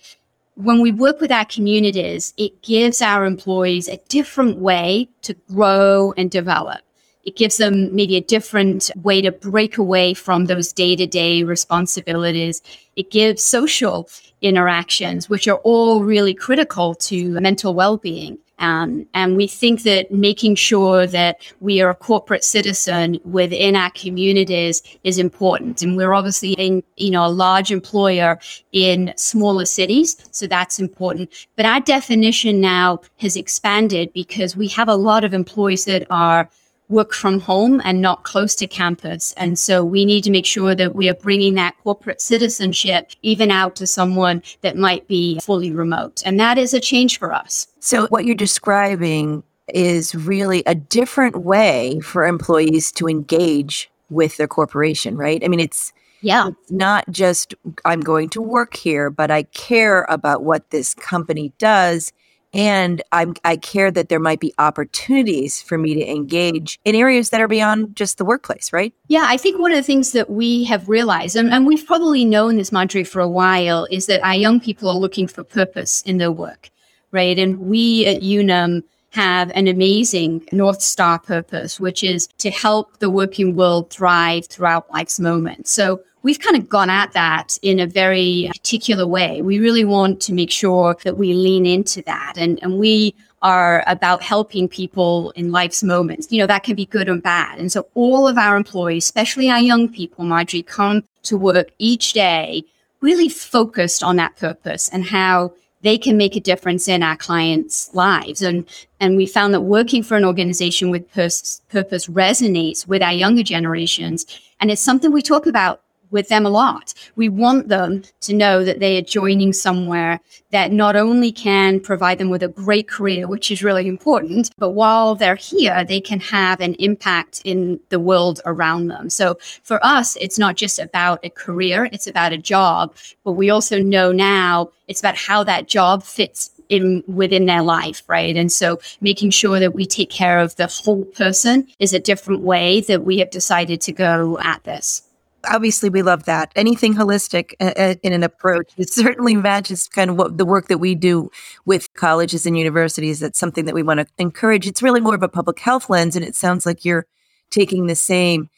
when 0.55 0.79
we 0.81 0.91
work 0.91 1.19
with 1.19 1.31
our 1.31 1.45
communities, 1.45 2.33
it 2.37 2.61
gives 2.61 3.01
our 3.01 3.25
employees 3.25 3.87
a 3.87 3.97
different 4.07 4.59
way 4.59 5.09
to 5.23 5.33
grow 5.51 6.13
and 6.15 6.29
develop. 6.29 6.81
It 7.25 7.35
gives 7.35 7.57
them 7.57 7.95
maybe 7.95 8.17
a 8.17 8.21
different 8.21 8.91
way 8.97 9.21
to 9.21 9.31
break 9.31 9.77
away 9.77 10.13
from 10.13 10.45
those 10.45 10.73
day 10.73 10.95
to 10.95 11.07
day 11.07 11.43
responsibilities. 11.43 12.61
It 12.95 13.11
gives 13.11 13.41
social 13.41 14.09
interactions, 14.41 15.29
which 15.29 15.47
are 15.47 15.61
all 15.63 16.03
really 16.03 16.33
critical 16.33 16.93
to 16.95 17.29
mental 17.39 17.73
well 17.73 17.97
being. 17.97 18.37
Um, 18.63 19.05
and 19.13 19.35
we 19.35 19.45
think 19.45 19.83
that 19.83 20.09
making 20.09 20.55
sure 20.55 21.05
that 21.05 21.41
we 21.59 21.81
are 21.81 21.89
a 21.89 21.95
corporate 21.95 22.45
citizen 22.45 23.19
within 23.25 23.75
our 23.75 23.91
communities 23.91 24.81
is 25.03 25.17
important. 25.17 25.81
And 25.81 25.97
we're 25.97 26.13
obviously 26.13 26.53
in, 26.53 26.81
you 26.95 27.11
know, 27.11 27.25
a 27.25 27.27
large 27.27 27.73
employer 27.73 28.39
in 28.71 29.13
smaller 29.17 29.65
cities. 29.65 30.15
So 30.31 30.47
that's 30.47 30.79
important. 30.79 31.29
But 31.57 31.65
our 31.65 31.81
definition 31.81 32.61
now 32.61 33.01
has 33.17 33.35
expanded 33.35 34.13
because 34.13 34.55
we 34.55 34.69
have 34.69 34.87
a 34.87 34.95
lot 34.95 35.25
of 35.25 35.33
employees 35.33 35.83
that 35.83 36.07
are 36.09 36.49
work 36.93 37.13
from 37.13 37.39
home 37.39 37.81
and 37.83 38.01
not 38.01 38.23
close 38.23 38.55
to 38.55 38.67
campus. 38.67 39.33
And 39.35 39.57
so 39.59 39.83
we 39.83 40.05
need 40.05 40.23
to 40.23 40.31
make 40.31 40.45
sure 40.45 40.75
that 40.75 40.95
we 40.95 41.09
are 41.09 41.15
bringing 41.15 41.55
that 41.55 41.75
corporate 41.83 42.21
citizenship 42.21 43.11
even 43.21 43.51
out 43.51 43.75
to 43.77 43.87
someone 43.87 44.41
that 44.61 44.77
might 44.77 45.07
be 45.07 45.39
fully 45.41 45.71
remote. 45.71 46.23
And 46.25 46.39
that 46.39 46.57
is 46.57 46.73
a 46.73 46.79
change 46.79 47.19
for 47.19 47.33
us. 47.33 47.67
So 47.79 48.07
what 48.07 48.25
you're 48.25 48.35
describing 48.35 49.43
is 49.67 50.13
really 50.13 50.63
a 50.65 50.75
different 50.75 51.37
way 51.37 51.99
for 52.01 52.25
employees 52.25 52.91
to 52.93 53.07
engage 53.07 53.89
with 54.09 54.37
their 54.37 54.47
corporation, 54.47 55.17
right? 55.17 55.43
I 55.43 55.47
mean, 55.47 55.59
it's 55.59 55.91
yeah. 56.21 56.49
It's 56.49 56.71
not 56.71 57.03
just 57.11 57.53
I'm 57.83 57.99
going 57.99 58.29
to 58.29 58.41
work 58.41 58.77
here, 58.77 59.09
but 59.09 59.29
I 59.29 59.43
care 59.43 60.05
about 60.07 60.43
what 60.43 60.69
this 60.69 60.93
company 60.93 61.51
does 61.57 62.13
and 62.53 63.01
I'm, 63.11 63.33
I 63.43 63.57
care 63.57 63.89
that 63.91 64.09
there 64.09 64.19
might 64.19 64.39
be 64.39 64.53
opportunities 64.59 65.61
for 65.61 65.77
me 65.77 65.95
to 65.95 66.09
engage 66.09 66.79
in 66.85 66.95
areas 66.95 67.29
that 67.31 67.41
are 67.41 67.47
beyond 67.47 67.95
just 67.95 68.17
the 68.17 68.25
workplace, 68.25 68.71
right? 68.71 68.93
Yeah, 69.07 69.25
I 69.27 69.37
think 69.37 69.59
one 69.59 69.71
of 69.71 69.77
the 69.77 69.83
things 69.83 70.11
that 70.11 70.29
we 70.29 70.63
have 70.65 70.87
realized, 70.87 71.35
and, 71.35 71.51
and 71.51 71.65
we've 71.65 71.85
probably 71.85 72.25
known 72.25 72.57
this, 72.57 72.71
Marjorie, 72.71 73.03
for 73.03 73.21
a 73.21 73.29
while, 73.29 73.87
is 73.89 74.05
that 74.05 74.23
our 74.23 74.35
young 74.35 74.59
people 74.59 74.89
are 74.89 74.95
looking 74.95 75.27
for 75.27 75.43
purpose 75.43 76.01
in 76.03 76.17
their 76.17 76.31
work, 76.31 76.69
right? 77.11 77.37
And 77.39 77.59
we 77.59 78.05
at 78.05 78.21
Unum 78.21 78.83
have 79.13 79.51
an 79.53 79.67
amazing 79.67 80.43
North 80.51 80.81
Star 80.81 81.19
purpose, 81.19 81.79
which 81.79 82.03
is 82.03 82.27
to 82.39 82.49
help 82.49 82.99
the 82.99 83.09
working 83.09 83.55
world 83.55 83.91
thrive 83.91 84.47
throughout 84.47 84.91
life's 84.91 85.19
moments. 85.19 85.71
So 85.71 86.01
we've 86.23 86.39
kind 86.39 86.55
of 86.55 86.67
gone 86.67 86.89
at 86.89 87.11
that 87.13 87.57
in 87.61 87.79
a 87.79 87.87
very 87.87 88.49
particular 88.51 89.05
way. 89.05 89.41
We 89.41 89.59
really 89.59 89.85
want 89.85 90.21
to 90.21 90.33
make 90.33 90.51
sure 90.51 90.97
that 91.03 91.17
we 91.17 91.33
lean 91.33 91.65
into 91.65 92.01
that 92.03 92.33
and, 92.37 92.61
and 92.63 92.79
we 92.79 93.13
are 93.41 93.83
about 93.87 94.23
helping 94.23 94.69
people 94.69 95.31
in 95.31 95.51
life's 95.51 95.83
moments. 95.83 96.31
You 96.31 96.39
know, 96.39 96.47
that 96.47 96.63
can 96.63 96.75
be 96.75 96.85
good 96.85 97.09
and 97.09 97.21
bad. 97.21 97.59
And 97.59 97.71
so 97.71 97.87
all 97.93 98.25
of 98.27 98.37
our 98.37 98.55
employees, 98.55 99.03
especially 99.03 99.49
our 99.49 99.59
young 99.59 99.89
people, 99.89 100.23
Marjorie, 100.23 100.63
come 100.63 101.03
to 101.23 101.37
work 101.37 101.71
each 101.77 102.13
day 102.13 102.63
really 103.01 103.27
focused 103.27 104.01
on 104.01 104.15
that 104.15 104.35
purpose 104.37 104.87
and 104.89 105.03
how 105.03 105.53
they 105.81 105.97
can 105.97 106.15
make 106.15 106.37
a 106.37 106.39
difference 106.39 106.87
in 106.87 107.03
our 107.03 107.17
clients' 107.17 107.93
lives. 107.93 108.41
And, 108.41 108.65
and 109.01 109.17
we 109.17 109.25
found 109.25 109.53
that 109.53 109.61
working 109.61 110.01
for 110.01 110.15
an 110.15 110.23
organization 110.23 110.89
with 110.89 111.11
pers- 111.11 111.61
purpose 111.69 112.07
resonates 112.07 112.87
with 112.87 113.03
our 113.03 113.11
younger 113.11 113.43
generations. 113.43 114.25
And 114.61 114.71
it's 114.71 114.81
something 114.81 115.11
we 115.11 115.21
talk 115.21 115.45
about 115.45 115.81
with 116.13 116.29
them 116.29 116.45
a 116.45 116.49
lot. 116.49 116.93
We 117.15 117.27
want 117.27 117.67
them 117.67 118.03
to 118.21 118.33
know 118.33 118.63
that 118.63 118.79
they 118.79 118.97
are 118.97 119.01
joining 119.01 119.51
somewhere 119.51 120.21
that 120.51 120.71
not 120.71 120.95
only 120.95 121.31
can 121.31 121.79
provide 121.79 122.19
them 122.19 122.29
with 122.29 122.43
a 122.43 122.47
great 122.47 122.87
career, 122.87 123.27
which 123.27 123.51
is 123.51 123.63
really 123.63 123.87
important, 123.87 124.51
but 124.57 124.69
while 124.69 125.15
they're 125.15 125.35
here, 125.35 125.83
they 125.83 125.99
can 125.99 126.19
have 126.19 126.61
an 126.61 126.75
impact 126.75 127.41
in 127.43 127.79
the 127.89 127.99
world 127.99 128.39
around 128.45 128.87
them. 128.87 129.09
So 129.09 129.37
for 129.63 129.83
us, 129.83 130.15
it's 130.17 130.39
not 130.39 130.55
just 130.55 130.79
about 130.79 131.19
a 131.23 131.29
career, 131.29 131.89
it's 131.91 132.07
about 132.07 132.31
a 132.31 132.37
job, 132.37 132.95
but 133.23 133.33
we 133.33 133.49
also 133.49 133.79
know 133.81 134.11
now 134.11 134.69
it's 134.87 134.99
about 134.99 135.17
how 135.17 135.43
that 135.43 135.67
job 135.67 136.03
fits 136.03 136.51
in 136.69 137.03
within 137.07 137.45
their 137.45 137.61
life, 137.61 138.03
right? 138.07 138.35
And 138.35 138.51
so 138.51 138.79
making 139.01 139.31
sure 139.31 139.59
that 139.59 139.73
we 139.73 139.85
take 139.85 140.09
care 140.09 140.39
of 140.39 140.55
the 140.55 140.67
whole 140.67 141.03
person 141.05 141.67
is 141.79 141.93
a 141.93 141.99
different 141.99 142.41
way 142.41 142.81
that 142.81 143.03
we 143.03 143.17
have 143.19 143.31
decided 143.31 143.81
to 143.81 143.91
go 143.91 144.37
at 144.39 144.63
this 144.63 145.03
obviously 145.49 145.89
we 145.89 146.01
love 146.01 146.25
that. 146.25 146.51
Anything 146.55 146.93
holistic 146.93 147.53
in 147.59 148.13
an 148.13 148.23
approach 148.23 148.71
it 148.77 148.89
certainly 148.89 149.35
matches 149.35 149.87
kind 149.87 150.09
of 150.09 150.17
what 150.17 150.37
the 150.37 150.45
work 150.45 150.67
that 150.67 150.77
we 150.77 150.95
do 150.95 151.29
with 151.65 151.93
colleges 151.93 152.45
and 152.45 152.57
universities. 152.57 153.19
That's 153.19 153.39
something 153.39 153.65
that 153.65 153.75
we 153.75 153.83
want 153.83 153.99
to 153.99 154.07
encourage. 154.17 154.67
It's 154.67 154.81
really 154.81 155.01
more 155.01 155.15
of 155.15 155.23
a 155.23 155.29
public 155.29 155.59
health 155.59 155.89
lens 155.89 156.15
and 156.15 156.25
it 156.25 156.35
sounds 156.35 156.65
like 156.65 156.85
you're 156.85 157.05
taking 157.49 157.87
the 157.87 157.95
same. 157.95 158.49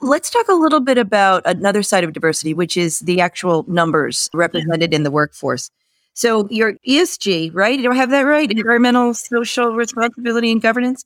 Let's 0.00 0.30
talk 0.30 0.48
a 0.48 0.54
little 0.54 0.80
bit 0.80 0.98
about 0.98 1.42
another 1.46 1.82
side 1.82 2.04
of 2.04 2.12
diversity 2.12 2.54
which 2.54 2.76
is 2.76 3.00
the 3.00 3.20
actual 3.20 3.64
numbers 3.68 4.28
represented 4.34 4.92
in 4.92 5.02
the 5.02 5.10
workforce. 5.10 5.70
So 6.14 6.48
your 6.50 6.74
esg 6.86 7.50
right? 7.54 7.78
You 7.78 7.84
do 7.84 7.92
i 7.92 7.96
have 7.96 8.10
that 8.10 8.22
right? 8.22 8.50
Environmental 8.50 9.14
social 9.14 9.74
responsibility 9.74 10.50
and 10.50 10.60
governance 10.60 11.04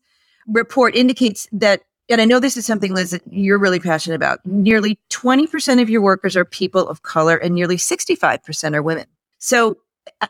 report 0.49 0.97
indicates 0.97 1.47
that 1.53 1.83
and 2.13 2.21
I 2.21 2.25
know 2.25 2.39
this 2.39 2.57
is 2.57 2.67
something, 2.67 2.95
Liz, 2.95 3.11
that 3.11 3.23
you're 3.31 3.59
really 3.59 3.81
passionate 3.81 4.17
about. 4.17 4.45
Nearly 4.45 4.99
20% 5.11 5.81
of 5.81 5.91
your 5.91 6.01
workers 6.01 6.37
are 6.37 6.45
people 6.45 6.89
of 6.89 7.03
color 7.03 7.37
and 7.37 7.55
nearly 7.55 7.77
65% 7.77 8.75
are 8.75 8.83
women. 8.83 9.07
So 9.39 9.79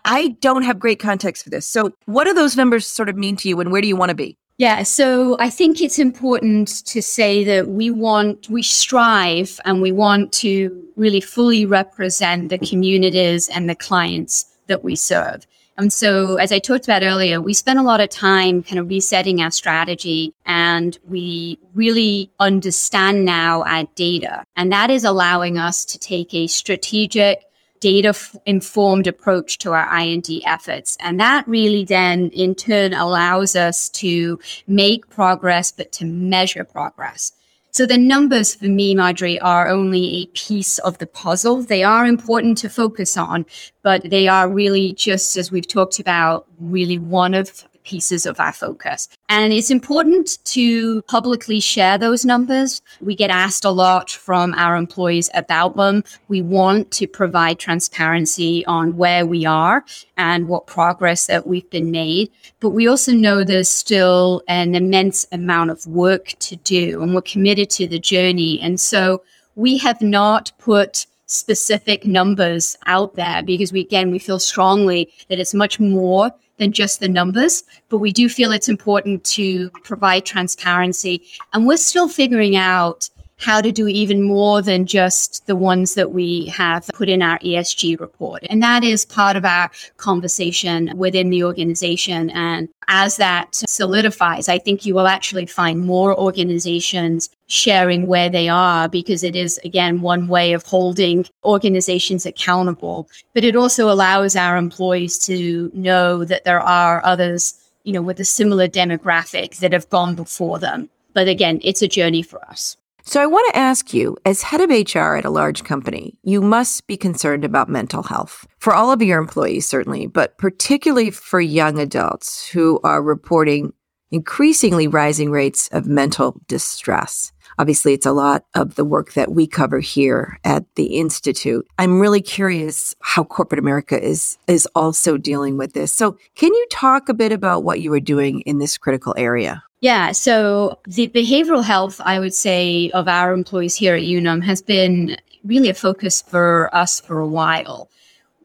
I 0.05 0.37
don't 0.41 0.63
have 0.63 0.79
great 0.79 1.01
context 1.01 1.45
for 1.45 1.51
this. 1.51 1.67
So 1.67 1.93
what 2.07 2.25
do 2.25 2.35
those 2.35 2.57
numbers 2.57 2.87
sort 2.87 3.09
of 3.09 3.17
mean 3.17 3.37
to 3.37 3.49
you 3.49 3.61
and 3.61 3.73
where 3.73 3.83
do 3.83 3.89
you 3.89 3.97
want 3.97 4.11
to 4.11 4.15
be? 4.15 4.39
Yeah, 4.59 4.83
so 4.85 5.37
I 5.41 5.51
think 5.51 5.81
it's 5.81 5.99
important 5.99 6.85
to 6.87 7.03
say 7.03 7.43
that 7.45 7.69
we 7.69 7.91
want, 7.91 8.49
we 8.49 8.63
strive 8.63 9.59
and 9.65 9.83
we 9.83 9.91
want 9.91 10.33
to 10.35 10.87
really 10.95 11.21
fully 11.21 11.67
represent 11.67 12.51
the 12.51 12.59
communities 12.59 13.49
and 13.49 13.69
the 13.69 13.75
clients 13.75 14.45
that 14.69 14.85
we 14.85 14.95
serve. 14.95 15.47
And 15.83 15.93
so, 15.93 16.37
as 16.37 16.53
I 16.53 16.61
talked 16.61 16.85
about 16.85 17.03
earlier, 17.03 17.41
we 17.41 17.55
spent 17.55 17.77
a 17.77 17.83
lot 17.83 18.01
of 18.01 18.09
time 18.09 18.63
kind 18.63 18.79
of 18.79 18.89
resetting 18.89 19.43
our 19.43 19.51
strategy 19.51 20.33
and 20.47 20.97
we 21.09 21.59
really 21.75 22.31
understand 22.39 23.25
now 23.25 23.65
our 23.65 23.89
data. 23.97 24.45
And 24.55 24.71
that 24.71 24.91
is 24.91 25.03
allowing 25.03 25.59
us 25.59 25.85
to 25.87 25.99
take 25.99 26.33
a 26.35 26.47
strategic, 26.47 27.43
data 27.81 28.15
informed 28.47 29.09
approach 29.09 29.59
to 29.59 29.73
our 29.73 29.89
I&D 29.89 30.45
efforts. 30.47 30.97
And 31.01 31.19
that 31.19 31.49
really 31.49 31.85
then 31.85 32.31
in 32.31 32.55
turn 32.55 32.95
allows 32.95 33.57
us 33.57 33.89
to 33.89 34.39
make 34.69 35.11
progress, 35.11 35.73
but 35.73 35.91
to 35.95 36.05
measure 36.05 36.63
progress. 36.63 37.33
So 37.75 37.87
the 37.87 37.97
numbers 37.97 38.55
for 38.55 38.67
me, 38.67 38.95
Marjorie, 38.95 39.41
are 39.41 39.67
only 39.67 40.05
a 40.05 40.27
piece 40.37 40.79
of 40.81 40.99
the 40.99 41.07
puzzle. 41.07 41.63
They 41.63 41.83
are 41.83 42.05
important 42.05 42.59
to 42.59 42.69
focus 42.69 43.17
on, 43.17 43.47
but 43.83 44.11
they 44.11 44.29
are 44.29 44.47
really 44.47 44.93
just 44.93 45.39
as 45.39 45.51
we've 45.51 45.67
talked 45.67 45.99
about, 45.99 46.47
really 46.61 46.99
one 46.99 47.33
of 47.33 47.65
pieces 47.85 48.27
of 48.27 48.39
our 48.41 48.53
focus. 48.53 49.09
And 49.29 49.53
it's 49.53 49.71
important 49.71 50.39
to 50.47 51.03
publicly 51.03 51.61
share 51.61 51.99
those 51.99 52.25
numbers. 52.25 52.83
We 53.01 53.15
get 53.15 53.31
asked 53.31 53.65
a 53.65 53.71
lot 53.71 54.11
from 54.11 54.55
our 54.55 54.77
employees 54.77 55.31
about 55.35 55.77
them. 55.77 56.05
We 56.29 56.43
want 56.43 56.91
to 56.93 57.07
provide 57.07 57.59
transparency 57.59 58.65
on 58.67 58.97
where 58.97 59.27
we 59.27 59.47
are 59.47 59.85
and 60.17 60.49
what 60.49 60.67
progress 60.67 61.27
that 61.27 61.47
we've 61.47 61.69
been 61.71 61.91
made. 61.91 62.31
But 62.61 62.71
we 62.71 62.87
also 62.87 63.13
know 63.13 63.45
there's 63.45 63.69
still 63.69 64.43
an 64.49 64.75
immense 64.75 65.27
amount 65.33 65.71
of 65.71 65.87
work 65.87 66.35
to 66.41 66.57
do 66.57 67.03
and 67.03 67.15
we're 67.15 67.23
committed 67.23 67.71
to 67.71 67.87
the 67.87 67.99
journey. 67.99 68.61
And 68.61 68.81
so 68.81 69.23
we 69.55 69.79
have 69.79 70.01
not 70.01 70.53
put 70.59 71.07
specific 71.27 72.07
numbers 72.07 72.77
out 72.87 73.15
there 73.15 73.43
because 73.43 73.73
we 73.73 73.81
again 73.81 74.11
we 74.11 74.19
feel 74.19 74.39
strongly 74.39 75.11
that 75.29 75.39
it's 75.39 75.55
much 75.55 75.81
more 75.81 76.31
than 76.63 76.71
just 76.71 77.01
the 77.01 77.09
numbers, 77.09 77.65
but 77.89 77.99
we 77.99 78.13
do 78.13 78.29
feel 78.29 78.53
it's 78.53 78.69
important 78.69 79.25
to 79.25 79.69
provide 79.83 80.25
transparency. 80.25 81.21
And 81.53 81.67
we're 81.67 81.77
still 81.77 82.09
figuring 82.09 82.55
out 82.55 83.11
how 83.43 83.61
to 83.61 83.73
do 83.73 83.89
even 83.89 84.23
more 84.23 84.63
than 84.63 84.87
just 84.87 85.47
the 85.47 85.57
ones 85.57 85.95
that 85.95 86.13
we 86.13 86.47
have 86.47 86.89
put 86.95 87.09
in 87.09 87.23
our 87.23 87.39
ESG 87.41 87.99
report. 87.99 88.45
And 88.49 88.63
that 88.63 88.85
is 88.85 89.05
part 89.05 89.37
of 89.37 89.45
our 89.45 89.71
conversation 89.97 90.97
within 90.97 91.31
the 91.31 91.43
organization. 91.43 92.31
And 92.31 92.69
as 92.87 93.17
that 93.17 93.55
solidifies, 93.55 94.49
I 94.49 94.59
think 94.59 94.87
you 94.87 94.95
will 94.95 95.09
actually 95.09 95.47
find 95.47 95.81
more 95.81 96.17
organizations 96.17 97.31
sharing 97.49 98.07
where 98.07 98.31
they 98.31 98.49
are 98.49 98.89
because 98.89 99.25
it 99.25 99.35
is, 99.35 99.59
again, 99.65 100.01
one 100.03 100.29
way 100.29 100.53
of 100.53 100.65
holding 100.65 101.27
organizations 101.45 102.25
accountable. 102.25 103.09
But 103.35 103.45
it 103.45 103.57
also 103.57 103.91
allows 103.91 104.37
our 104.37 104.57
employees 104.57 105.19
to 105.27 105.71
know 105.75 106.25
that 106.25 106.45
there 106.45 106.61
are 106.61 107.05
others, 107.05 107.55
you 107.83 107.93
know, 107.93 108.03
with 108.03 108.21
a 108.21 108.25
similar 108.25 108.69
demographic 108.69 109.59
that 109.59 109.73
have 109.73 109.91
gone 109.91 110.15
before 110.15 110.61
them. 110.61 110.89
But 111.13 111.27
again, 111.29 111.61
it's 111.63 111.83
a 111.83 111.89
journey 111.89 112.23
for 112.23 112.43
us. 112.45 112.77
So 113.05 113.21
I 113.21 113.27
want 113.27 113.53
to 113.53 113.59
ask 113.59 113.93
you, 113.93 114.17
as 114.25 114.43
head 114.43 114.61
of 114.61 114.71
HR 114.71 115.17
at 115.17 115.25
a 115.25 115.31
large 115.31 115.65
company, 115.65 116.17
you 116.23 116.41
must 116.41 116.87
be 116.87 116.97
concerned 116.97 117.45
about 117.45 117.69
mental 117.69 118.05
health 118.05 118.47
for 118.59 118.75
all 118.75 118.93
of 118.93 119.03
your 119.03 119.19
employees, 119.19 119.67
certainly, 119.67 120.07
but 120.07 120.39
particularly 120.39 121.11
for 121.11 121.41
young 121.41 121.81
adults 121.81 122.49
who 122.49 122.79
are 122.85 123.03
reporting 123.03 123.73
increasingly 124.13 124.87
rising 124.87 125.31
rates 125.31 125.69
of 125.73 125.87
mental 125.87 126.41
distress. 126.47 127.33
Obviously, 127.59 127.93
it's 127.93 128.07
a 128.07 128.13
lot 128.13 128.45
of 128.55 128.77
the 128.77 128.85
work 128.85 129.15
that 129.15 129.33
we 129.33 129.47
cover 129.47 129.81
here 129.81 130.39
at 130.45 130.65
the 130.77 130.99
Institute. 130.99 131.67
I'm 131.79 131.99
really 131.99 132.23
curious 132.23 132.95
how 133.01 133.25
corporate 133.25 133.59
America 133.59 134.01
is, 134.01 134.39
is 134.47 134.67
also 134.75 135.17
dealing 135.17 135.57
with 135.57 135.73
this. 135.73 135.93
So 135.93 136.17
can 136.37 136.55
you 136.55 136.67
talk 136.71 137.09
a 137.09 137.15
bit 137.15 137.33
about 137.33 137.65
what 137.65 137.81
you 137.81 137.93
are 137.95 138.01
doing 138.01 138.43
in 138.43 138.59
this 138.59 138.79
critical 138.79 139.15
area? 139.17 139.65
Yeah, 139.83 140.13
so 140.13 140.79
the 140.87 141.09
behavioral 141.09 141.65
health, 141.65 142.01
I 142.05 142.21
would 142.21 142.35
say, 142.35 142.89
of 142.95 143.09
our 143.09 143.33
employees 143.33 143.75
here 143.75 143.97
at 143.97 144.03
Unum 144.03 144.41
has 144.43 144.63
been 144.63 145.17
really 145.43 145.71
a 145.71 145.75
focus 145.75 146.23
for 146.23 146.71
us 146.73 147.01
for 147.01 147.19
a 147.19 147.27
while. 147.27 147.91